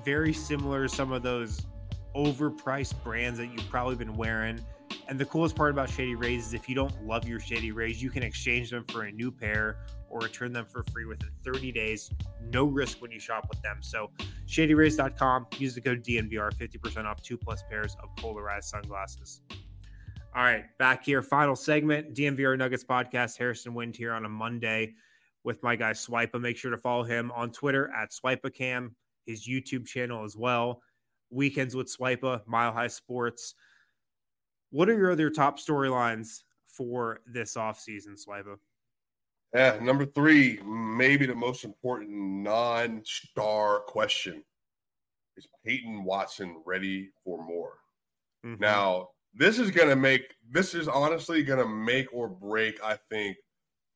[0.04, 1.66] Very similar to some of those
[2.14, 4.60] overpriced brands that you've probably been wearing.
[5.08, 8.02] And the coolest part about Shady Rays is if you don't love your Shady Rays,
[8.02, 9.78] you can exchange them for a new pair
[10.08, 12.10] or return them for free within 30 days.
[12.50, 13.78] No risk when you shop with them.
[13.80, 14.10] So,
[14.46, 19.40] shadyrays.com, use the code DNVR, 50% off two plus pairs of polarized sunglasses.
[20.34, 23.36] All right, back here, final segment, DNVR Nuggets podcast.
[23.36, 24.94] Harrison Wind here on a Monday
[25.44, 26.40] with my guy Swipa.
[26.40, 28.90] Make sure to follow him on Twitter at SwipaCam,
[29.26, 30.82] his YouTube channel as well.
[31.30, 33.54] Weekends with Swipa, Mile High Sports.
[34.70, 38.56] What are your other top storylines for this offseason, Swipa?
[39.54, 44.42] Yeah, number three, maybe the most important non-star question
[45.36, 47.74] is Peyton Watson ready for more?
[48.46, 48.62] Mm-hmm.
[48.62, 53.36] Now, this is gonna make this is honestly gonna make or break, I think,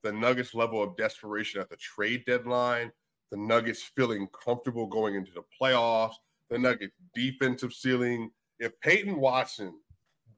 [0.03, 2.93] the Nuggets level of desperation at the trade deadline,
[3.31, 6.15] the Nuggets feeling comfortable going into the playoffs,
[6.51, 8.31] the Nuggets defensive ceiling.
[8.59, 9.75] If Peyton Watson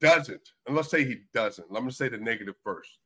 [0.01, 2.99] doesn't, and let's say he doesn't, I'm gonna say the negative first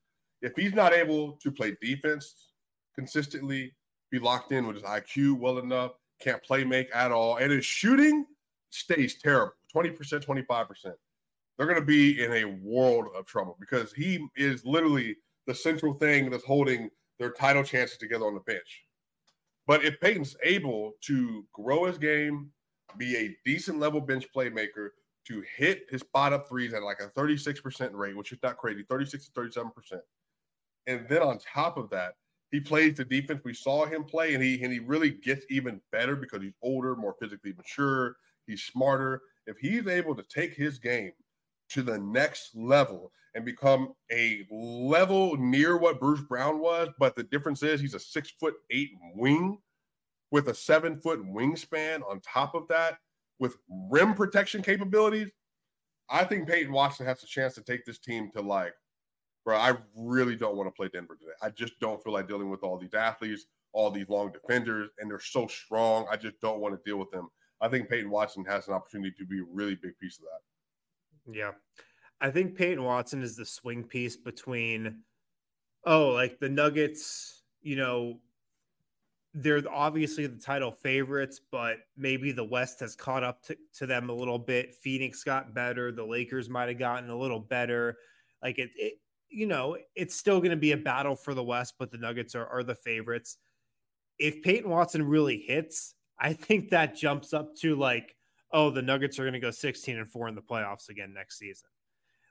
[0.43, 2.49] if he's not able to play defense
[2.93, 3.73] consistently,
[4.11, 7.65] be locked in with his IQ well enough, can't play make at all, and his
[7.65, 8.25] shooting
[8.69, 10.93] stays terrible 20%, 25%,
[11.57, 15.15] they're going to be in a world of trouble because he is literally
[15.47, 16.89] the central thing that's holding
[17.19, 18.83] their title chances together on the bench.
[19.65, 22.49] But if Peyton's able to grow his game,
[22.97, 24.89] be a decent level bench playmaker,
[25.25, 28.83] to hit his spot up threes at like a 36% rate, which is not crazy,
[28.89, 29.71] 36 to 37%,
[30.87, 32.15] and then on top of that,
[32.51, 35.81] he plays the defense we saw him play, and he and he really gets even
[35.91, 38.15] better because he's older, more physically mature,
[38.45, 39.21] he's smarter.
[39.47, 41.13] If he's able to take his game
[41.69, 47.23] to the next level and become a level near what Bruce Brown was, but the
[47.23, 49.57] difference is he's a six foot eight wing
[50.31, 52.97] with a seven foot wingspan on top of that,
[53.39, 53.55] with
[53.89, 55.29] rim protection capabilities.
[56.09, 58.73] I think Peyton Watson has a chance to take this team to like
[59.43, 61.33] bro, I really don't want to play Denver today.
[61.41, 65.09] I just don't feel like dealing with all these athletes, all these long defenders, and
[65.09, 66.05] they're so strong.
[66.09, 67.29] I just don't want to deal with them.
[67.61, 70.39] I think Peyton Watson has an opportunity to be a really big piece of that.
[71.31, 71.51] Yeah.
[72.21, 74.99] I think Peyton Watson is the swing piece between,
[75.85, 78.19] oh, like the Nuggets, you know,
[79.33, 84.09] they're obviously the title favorites, but maybe the West has caught up to, to them
[84.09, 84.75] a little bit.
[84.75, 85.91] Phoenix got better.
[85.91, 87.97] The Lakers might have gotten a little better.
[88.43, 88.93] Like it, it
[89.29, 92.35] you know, it's still going to be a battle for the West, but the Nuggets
[92.35, 93.37] are, are the favorites.
[94.19, 98.15] If Peyton Watson really hits, I think that jumps up to like,
[98.53, 101.39] oh, the Nuggets are going to go 16 and 4 in the playoffs again next
[101.39, 101.67] season.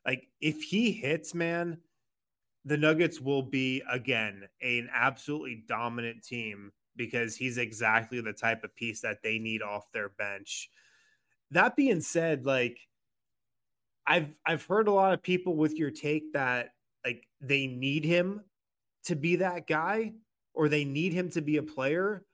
[0.06, 1.78] Like, if he hits, man,
[2.64, 8.74] the Nuggets will be again an absolutely dominant team because he's exactly the type of
[8.76, 10.70] piece that they need off their bench.
[11.50, 12.78] That being said, like
[14.06, 16.70] I've I've heard a lot of people with your take that
[17.04, 18.42] like they need him
[19.04, 20.12] to be that guy
[20.54, 22.24] or they need him to be a player.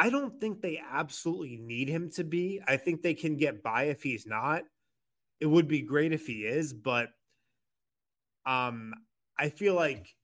[0.00, 2.60] I don't think they absolutely need him to be.
[2.66, 4.62] I think they can get by if he's not.
[5.40, 7.10] It would be great if he is, but
[8.46, 8.94] um
[9.38, 10.14] I feel like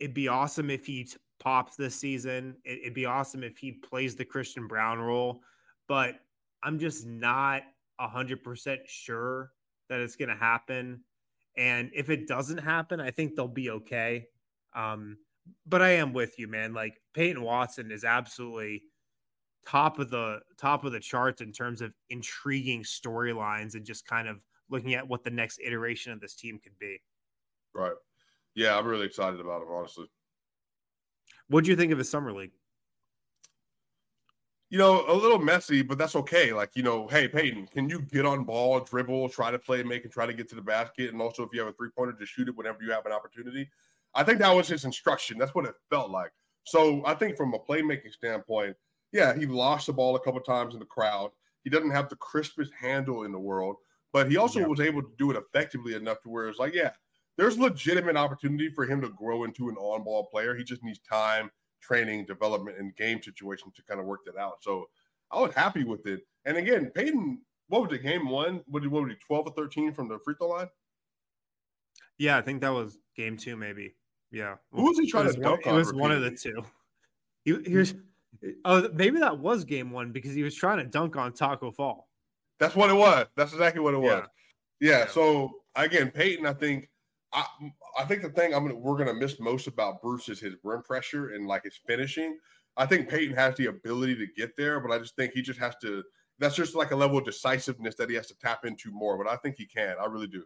[0.00, 1.08] it'd be awesome if he
[1.38, 2.56] pops this season.
[2.64, 5.42] It'd be awesome if he plays the Christian Braun role,
[5.86, 6.16] but
[6.64, 7.62] I'm just not
[8.00, 9.52] 100% sure
[9.88, 11.00] that it's going to happen.
[11.56, 14.26] And if it doesn't happen, I think they'll be okay.
[14.74, 15.18] Um,
[15.66, 16.74] but I am with you, man.
[16.74, 18.82] Like Peyton Watson is absolutely
[19.66, 24.28] top of the top of the charts in terms of intriguing storylines and just kind
[24.28, 27.00] of looking at what the next iteration of this team could be.
[27.74, 27.94] Right.
[28.54, 30.06] Yeah, I'm really excited about him, honestly.
[31.48, 32.52] What do you think of his summer league?
[34.70, 36.52] You know, a little messy, but that's okay.
[36.52, 40.04] Like, you know, hey Peyton, can you get on ball, dribble, try to play, make,
[40.04, 42.14] and try to get to the basket, and also if you have a three pointer,
[42.18, 43.68] just shoot it whenever you have an opportunity.
[44.14, 45.38] I think that was his instruction.
[45.38, 46.32] That's what it felt like.
[46.64, 48.76] So I think from a playmaking standpoint,
[49.14, 51.30] yeah, he lost the ball a couple times in the crowd.
[51.62, 53.76] He doesn't have the crispest handle in the world,
[54.12, 54.66] but he also yeah.
[54.66, 56.90] was able to do it effectively enough to where it's like, yeah,
[57.38, 60.56] there's legitimate opportunity for him to grow into an on-ball player.
[60.56, 61.48] He just needs time,
[61.80, 64.58] training, development, and game situation to kind of work that out.
[64.62, 64.88] So
[65.30, 66.26] I was happy with it.
[66.44, 68.62] And again, Peyton, what was the Game one?
[68.66, 69.18] What did what was he?
[69.24, 70.68] Twelve or thirteen from the free throw line?
[72.18, 73.94] Yeah, I think that was game two, maybe.
[74.30, 74.56] Yeah.
[74.72, 76.64] Who was he trying to dunk one, It was one of the two.
[77.44, 77.94] He, here's
[78.64, 82.08] oh maybe that was game one because he was trying to dunk on Taco Fall.
[82.60, 83.26] That's what it was.
[83.36, 84.22] That's exactly what it was.
[84.80, 84.90] Yeah.
[84.90, 84.98] yeah.
[84.98, 85.06] yeah.
[85.06, 86.88] So again, Peyton, I think
[87.32, 87.44] I
[87.98, 90.82] I think the thing I'm gonna we're gonna miss most about Bruce is his rim
[90.82, 92.38] pressure and like his finishing.
[92.76, 95.60] I think Peyton has the ability to get there, but I just think he just
[95.60, 96.02] has to.
[96.38, 99.16] That's just like a level of decisiveness that he has to tap into more.
[99.16, 99.96] But I think he can.
[100.00, 100.44] I really do.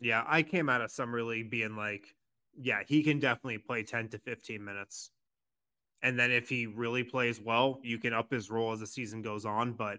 [0.00, 2.14] Yeah, I came out of summer league being like,
[2.60, 5.10] yeah, he can definitely play 10 to 15 minutes.
[6.02, 9.22] And then if he really plays well, you can up his role as the season
[9.22, 9.72] goes on.
[9.72, 9.98] But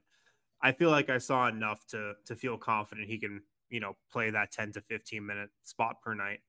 [0.61, 3.41] I feel like I saw enough to to feel confident he can
[3.73, 6.39] you know, play that 10 to 15 minute spot per night.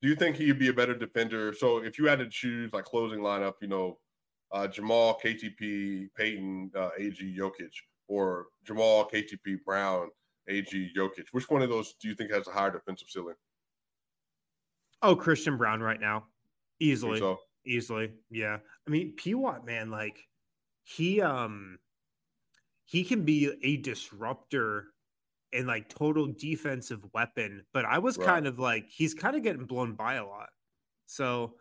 [0.00, 1.52] Do you think he'd be a better defender?
[1.52, 3.98] So if you had to choose like closing lineup, you know,
[4.52, 7.72] uh, Jamal, KCP, Peyton, uh, AG, Jokic,
[8.06, 10.08] or Jamal, KCP, Braun,
[10.48, 13.34] AG, Jokic, which one of those do you think has a higher defensive ceiling?
[15.02, 16.26] Oh, Christian Braun right now.
[16.78, 17.18] Easily.
[17.18, 17.38] So?
[17.64, 18.10] Easily.
[18.30, 18.58] Yeah.
[18.86, 20.18] I mean, P Watt, man, like
[20.82, 21.78] he um
[22.84, 24.86] he can be a disruptor
[25.52, 27.64] and like total defensive weapon.
[27.72, 28.26] But I was right.
[28.26, 30.48] kind of like he's kind of getting blown by a lot.
[31.06, 31.54] So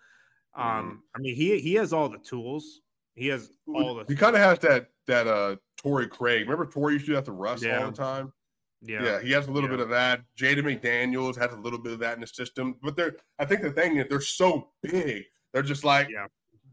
[0.55, 0.95] um mm-hmm.
[1.15, 2.81] I mean he he has all the tools.
[3.15, 6.49] He has all the he kind of has that that uh Torrey Craig.
[6.49, 7.83] Remember Torrey used to have to rust yeah.
[7.83, 8.33] all the time?
[8.81, 9.03] Yeah.
[9.03, 9.75] Yeah, he has a little yeah.
[9.75, 10.21] bit of that.
[10.37, 12.77] Jaden McDaniels has a little bit of that in the system.
[12.81, 15.23] But they're I think the thing is they're so big.
[15.53, 16.27] They're just like, yeah,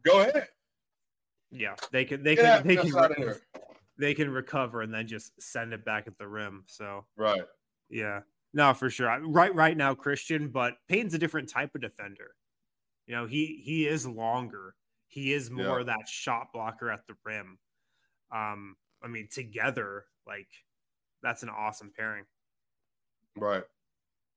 [0.05, 0.49] go ahead.
[1.51, 3.35] Yeah, they can they can they can
[3.99, 6.65] they can recover and then just send it back at the rim.
[6.67, 7.43] So right,
[7.89, 8.21] yeah,
[8.53, 9.21] no, for sure.
[9.27, 12.35] Right, right now, Christian, but Payne's a different type of defender.
[13.07, 14.75] You know, he he is longer.
[15.09, 15.87] He is more yeah.
[15.87, 17.59] that shot blocker at the rim.
[18.31, 20.49] Um, I mean, together, like
[21.23, 22.25] that's an awesome pairing.
[23.37, 23.65] Right.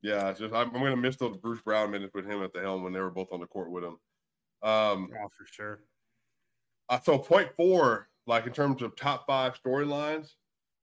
[0.02, 2.62] Yeah, just I'm, I'm going to miss those Bruce Brown minutes with him at the
[2.62, 3.98] helm when they were both on the court with him.
[4.64, 5.80] Um, yeah, for sure.
[6.89, 10.34] Uh, so point four, like in terms of top five storylines,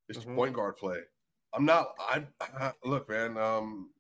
[0.09, 0.35] it's mm-hmm.
[0.35, 0.99] point guard play.
[1.55, 1.89] I'm not.
[1.99, 3.37] I, I, look, man.
[3.39, 3.91] Um,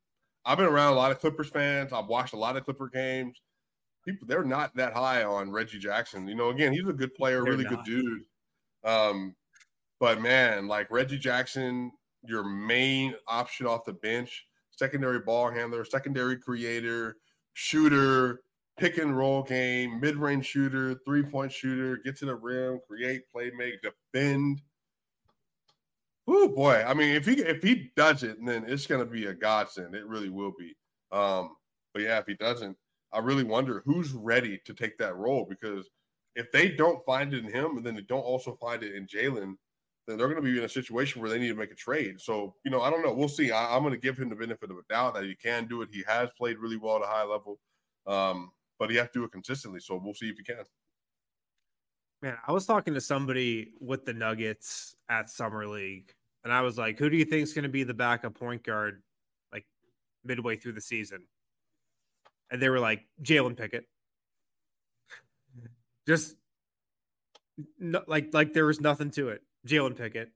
[0.44, 1.92] I've been around a lot of Clippers fans.
[1.92, 3.40] I've watched a lot of Clipper games.
[4.04, 6.26] People, they're not that high on Reggie Jackson.
[6.26, 7.84] You know, again, he's a good player, they're really not.
[7.84, 8.22] good dude.
[8.84, 9.34] Um,
[10.00, 16.38] but man, like Reggie Jackson, your main option off the bench, secondary ball handler, secondary
[16.38, 17.16] creator,
[17.52, 18.40] shooter,
[18.78, 23.28] pick and roll game, mid range shooter, three point shooter, get to the rim, create,
[23.30, 24.62] play, make, defend.
[26.26, 29.26] Oh boy, I mean, if he if he does it, then it's going to be
[29.26, 29.94] a godsend.
[29.94, 30.76] It really will be.
[31.10, 31.56] Um,
[31.92, 32.76] but yeah, if he doesn't,
[33.12, 35.88] I really wonder who's ready to take that role because
[36.36, 39.06] if they don't find it in him, and then they don't also find it in
[39.06, 39.54] Jalen,
[40.06, 42.20] then they're going to be in a situation where they need to make a trade.
[42.20, 43.12] So you know, I don't know.
[43.12, 43.50] We'll see.
[43.50, 45.82] I, am going to give him the benefit of a doubt that he can do
[45.82, 45.88] it.
[45.90, 47.58] He has played really well at a high level.
[48.06, 49.80] Um, but he has to do it consistently.
[49.80, 50.64] So we'll see if he can.
[52.22, 56.12] Man, I was talking to somebody with the Nuggets at Summer League,
[56.44, 58.64] and I was like, who do you think is going to be the backup point
[58.64, 59.02] guard
[59.52, 59.66] like
[60.24, 61.24] midway through the season?
[62.50, 63.84] And they were like, Jalen Pickett.
[66.08, 66.36] Just
[67.78, 69.42] no, like like there was nothing to it.
[69.66, 70.30] Jalen Pickett.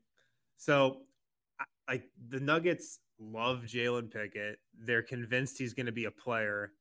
[0.56, 0.98] So
[1.88, 4.58] like the Nuggets love Jalen Pickett.
[4.78, 6.72] They're convinced he's going to be a player.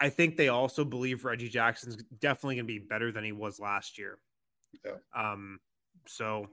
[0.00, 3.58] I think they also believe Reggie Jackson's definitely going to be better than he was
[3.58, 4.18] last year.
[4.84, 4.96] Yeah.
[5.14, 5.58] Um,
[6.06, 6.46] so,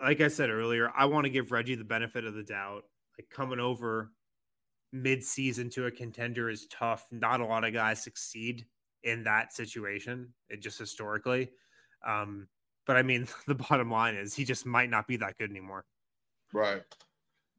[0.00, 2.84] like I said earlier, I want to give Reggie the benefit of the doubt.
[3.18, 4.12] Like coming over
[4.92, 7.06] mid-season to a contender is tough.
[7.10, 8.66] Not a lot of guys succeed
[9.02, 10.32] in that situation.
[10.48, 11.50] It just historically.
[12.06, 12.46] Um,
[12.86, 15.84] but I mean, the bottom line is he just might not be that good anymore.
[16.52, 16.82] Right.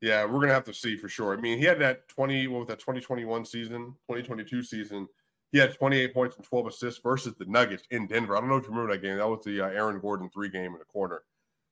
[0.01, 1.35] Yeah, we're gonna have to see for sure.
[1.35, 5.07] I mean, he had that 20, what was that 2021 season, 2022 season.
[5.51, 8.35] He had 28 points and 12 assists versus the Nuggets in Denver.
[8.35, 9.17] I don't know if you remember that game.
[9.17, 11.23] That was the uh, Aaron Gordon three game in the corner.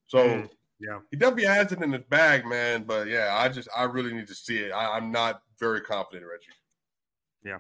[0.08, 0.50] So mm,
[0.80, 2.84] yeah, he definitely has it in his bag, man.
[2.84, 4.72] But yeah, I just I really need to see it.
[4.72, 6.46] I, am not very confident, Reggie.
[7.44, 7.60] Yeah,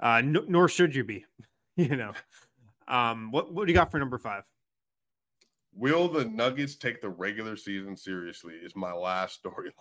[0.00, 1.24] uh, n- nor should you be.
[1.76, 2.12] you know,
[2.88, 4.44] um, what what do you got for number five?
[5.76, 6.36] Will the mm-hmm.
[6.36, 8.54] Nuggets take the regular season seriously?
[8.54, 9.72] Is my last storyline.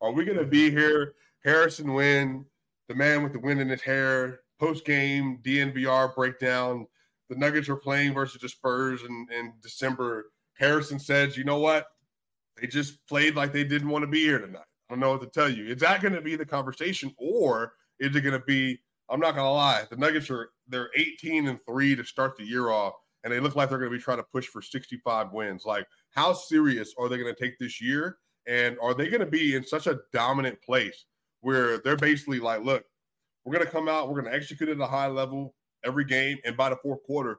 [0.00, 0.50] Are we going to mm-hmm.
[0.50, 1.14] be here?
[1.44, 2.44] Harrison Wind,
[2.88, 6.86] the man with the wind in his hair, post game DNVR breakdown.
[7.30, 10.32] The Nuggets are playing versus the Spurs in, in December.
[10.58, 11.86] Harrison says, you know what?
[12.60, 14.64] They just played like they didn't want to be here tonight.
[14.88, 15.66] I don't know what to tell you.
[15.66, 18.80] Is that going to be the conversation, or is it going to be?
[19.08, 19.84] I'm not going to lie.
[19.88, 22.94] The Nuggets are they're 18 and three to start the year off
[23.24, 25.64] and they look like they're going to be trying to push for 65 wins.
[25.64, 28.18] Like, how serious are they going to take this year?
[28.46, 31.04] And are they going to be in such a dominant place
[31.40, 32.84] where they're basically like, look,
[33.44, 35.54] we're going to come out, we're going to execute at a high level
[35.84, 37.38] every game, and by the fourth quarter,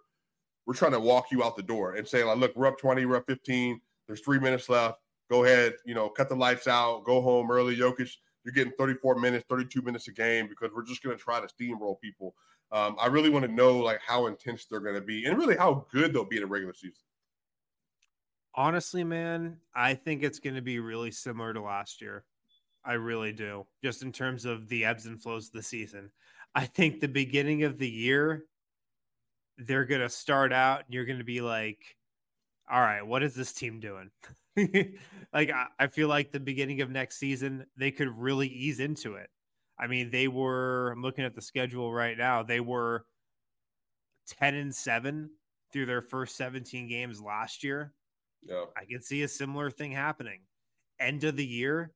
[0.66, 3.06] we're trying to walk you out the door and say, like, look, we're up 20,
[3.06, 5.00] we're up 15, there's three minutes left.
[5.30, 7.78] Go ahead, you know, cut the lights out, go home early.
[7.78, 8.12] Jokic,
[8.44, 11.48] you're getting 34 minutes, 32 minutes a game because we're just going to try to
[11.48, 12.36] steamroll people.
[12.72, 15.58] Um, I really want to know like how intense they're going to be and really
[15.58, 17.04] how good they'll be in a regular season.
[18.56, 22.26] Honestly, man, I think it's going to be really similar to last year.
[22.84, 26.12] I really do, just in terms of the ebbs and flows of the season.
[26.56, 28.46] I think the beginning of the year,
[29.58, 31.80] they're going to start out and you're going to be like,
[32.70, 34.10] all right, what is this team doing?
[35.34, 39.16] like, I, I feel like the beginning of next season, they could really ease into
[39.16, 39.30] it.
[39.82, 43.06] I mean, they were, I'm looking at the schedule right now, they were
[44.28, 45.30] 10 and 7
[45.74, 47.94] through their first 17 games last year.
[48.44, 48.66] Yeah.
[48.78, 50.42] I can see a similar thing happening.
[51.00, 51.94] End of the year,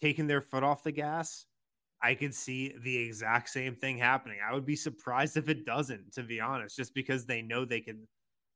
[0.00, 1.46] taking their foot off the gas.
[2.02, 4.38] I could see the exact same thing happening.
[4.44, 7.80] I would be surprised if it doesn't, to be honest, just because they know they
[7.80, 8.08] can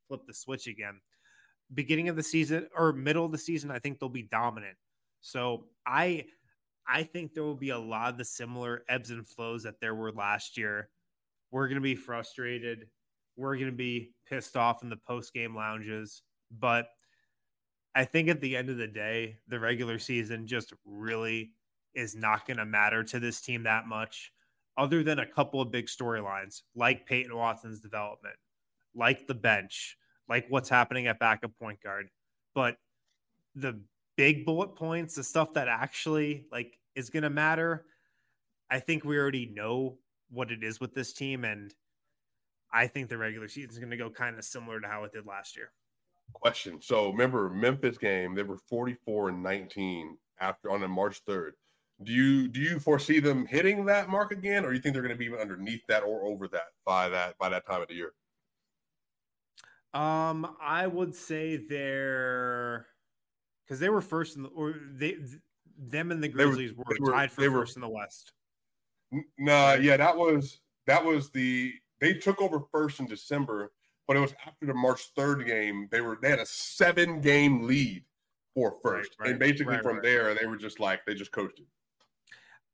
[0.08, 1.00] flip the switch again.
[1.72, 4.76] Beginning of the season or middle of the season, I think they'll be dominant.
[5.20, 6.24] So I
[6.88, 9.94] I think there will be a lot of the similar ebbs and flows that there
[9.94, 10.90] were last year.
[11.50, 12.86] We're going to be frustrated.
[13.36, 16.22] We're going to be pissed off in the post game lounges.
[16.50, 16.88] But
[17.94, 21.52] I think at the end of the day, the regular season just really
[21.94, 24.32] is not going to matter to this team that much,
[24.76, 28.36] other than a couple of big storylines like Peyton Watson's development,
[28.94, 29.96] like the bench,
[30.28, 32.08] like what's happening at backup point guard.
[32.54, 32.76] But
[33.54, 33.80] the
[34.16, 37.84] big bullet points, the stuff that actually like is going to matter.
[38.70, 39.98] I think we already know
[40.30, 41.72] what it is with this team, and
[42.72, 45.12] I think the regular season is going to go kind of similar to how it
[45.12, 45.70] did last year.
[46.32, 46.80] Question.
[46.82, 51.52] So remember Memphis game, they were 44 and 19 after on March 3rd.
[52.02, 55.02] Do you do you foresee them hitting that mark again, or do you think they're
[55.02, 57.94] going to be underneath that or over that by that by that time of the
[57.94, 58.12] year?
[59.94, 62.86] Um, I would say they're
[63.66, 65.16] because they were first in the or they
[65.78, 68.32] them and the Grizzlies were, were, tied for first were, in the West.
[69.38, 73.72] Nah, yeah, that was that was the they took over first in December,
[74.06, 75.88] but it was after the March third game.
[75.90, 78.04] They were they had a seven game lead
[78.54, 81.32] for first, right, right, and basically right, from there they were just like they just
[81.32, 81.66] coasted.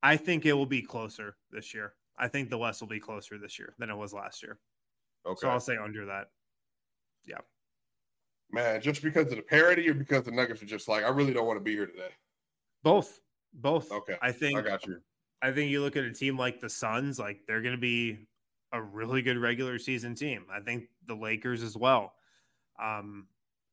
[0.02, 1.94] I think it will be closer this year.
[2.18, 4.58] I think the West will be closer this year than it was last year.
[5.24, 6.28] Okay, so I'll say under that.
[7.24, 7.38] Yeah
[8.52, 11.32] man, just because of the parity or because the Nuggets are just like, I really
[11.32, 12.10] don't want to be here today?
[12.82, 13.20] Both.
[13.54, 13.90] Both.
[13.90, 14.16] Okay.
[14.22, 15.00] I think I got you.
[15.42, 18.26] I think you look at a team like the Suns, like they're going to be
[18.72, 20.46] a really good regular season team.
[20.52, 22.14] I think the Lakers as well.
[22.80, 23.26] Um,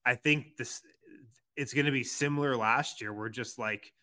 [0.06, 0.82] I think this
[1.56, 3.14] it's going to be similar last year.
[3.14, 3.94] We're just like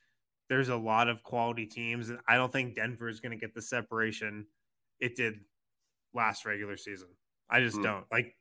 [0.48, 3.54] there's a lot of quality teams, and I don't think Denver is going to get
[3.54, 4.46] the separation
[5.00, 5.40] it did
[6.14, 7.08] last regular season.
[7.50, 7.82] I just hmm.
[7.82, 8.34] don't like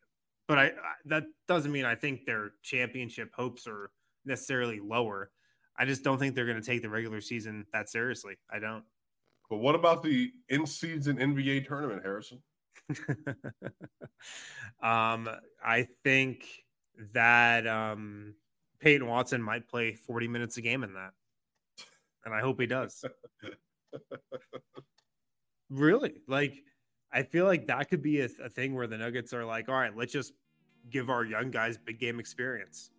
[0.48, 0.72] but I, I
[1.06, 3.92] that doesn't mean I think their championship hopes are
[4.26, 5.32] necessarily lower.
[5.78, 8.36] I just don't think they're going to take the regular season that seriously.
[8.52, 8.84] I don't.
[9.50, 12.42] But what about the in-season NBA tournament, Harrison?
[14.82, 15.30] um,
[15.64, 16.46] I think
[17.14, 18.36] that um,
[18.80, 21.12] Peyton Watson might play 40 minutes a game in that,
[22.24, 23.04] and I hope he does.
[25.70, 26.64] really, like
[27.16, 29.76] I feel like that could be a, a thing where the Nuggets are like, all
[29.76, 30.34] right, let's just
[30.92, 32.92] give our young guys big game experience,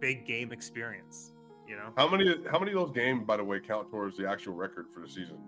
[0.00, 1.32] big game experience.
[1.68, 4.28] You know, how many how many of those games, by the way, count towards the
[4.28, 5.38] actual record for the season?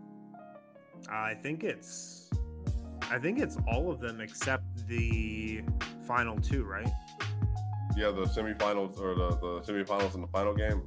[1.10, 2.30] I think it's
[3.10, 5.62] I think it's all of them except the
[6.06, 6.88] final two, right?
[7.96, 10.82] Yeah, the semifinals or the, the semifinals and the final game.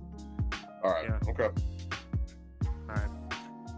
[0.82, 1.09] All right.
[1.09, 1.30] Yeah.
[1.30, 1.49] Okay.
[2.64, 3.09] All right.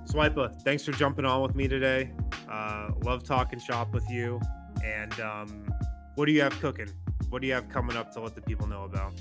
[0.06, 2.12] Swipa, thanks for jumping on with me today.
[2.54, 4.40] Uh, love talking shop with you.
[4.86, 5.74] And um,
[6.14, 6.90] what do you have cooking?
[7.30, 9.14] What do you have coming up to let the people know about?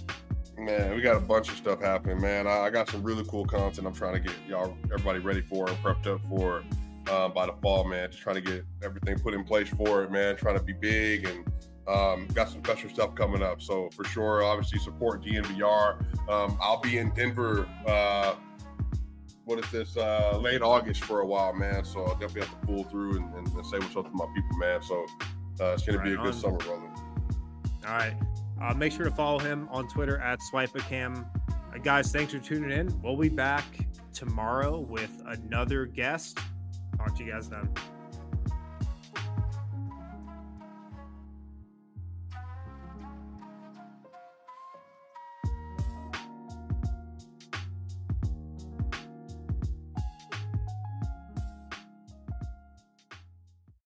[0.58, 2.46] Man, we got a bunch of stuff happening, man.
[2.46, 5.66] I, I got some really cool content I'm trying to get y'all, everybody ready for
[5.66, 6.62] and prepped up for
[7.10, 8.10] uh, by the fall, man.
[8.10, 10.36] Just trying to get everything put in place for it, man.
[10.36, 11.50] Trying to be big and
[11.88, 13.62] um, got some special stuff coming up.
[13.62, 16.28] So for sure, obviously support DNVR.
[16.28, 17.66] Um, I'll be in Denver.
[17.86, 18.34] Uh,
[19.45, 19.97] what is this?
[19.97, 21.84] Uh, late August for a while, man.
[21.84, 24.26] So I'll definitely have to pull through and, and, and say what's up to my
[24.34, 24.82] people, man.
[24.82, 25.07] So
[25.61, 26.24] uh, it's going right to be a on.
[26.24, 26.88] good summer, brother.
[27.86, 28.14] All right.
[28.61, 31.26] Uh, make sure to follow him on Twitter at SwipaCam.
[31.74, 33.01] Uh, guys, thanks for tuning in.
[33.03, 33.64] We'll be back
[34.12, 36.38] tomorrow with another guest.
[36.97, 37.68] Talk to you guys then.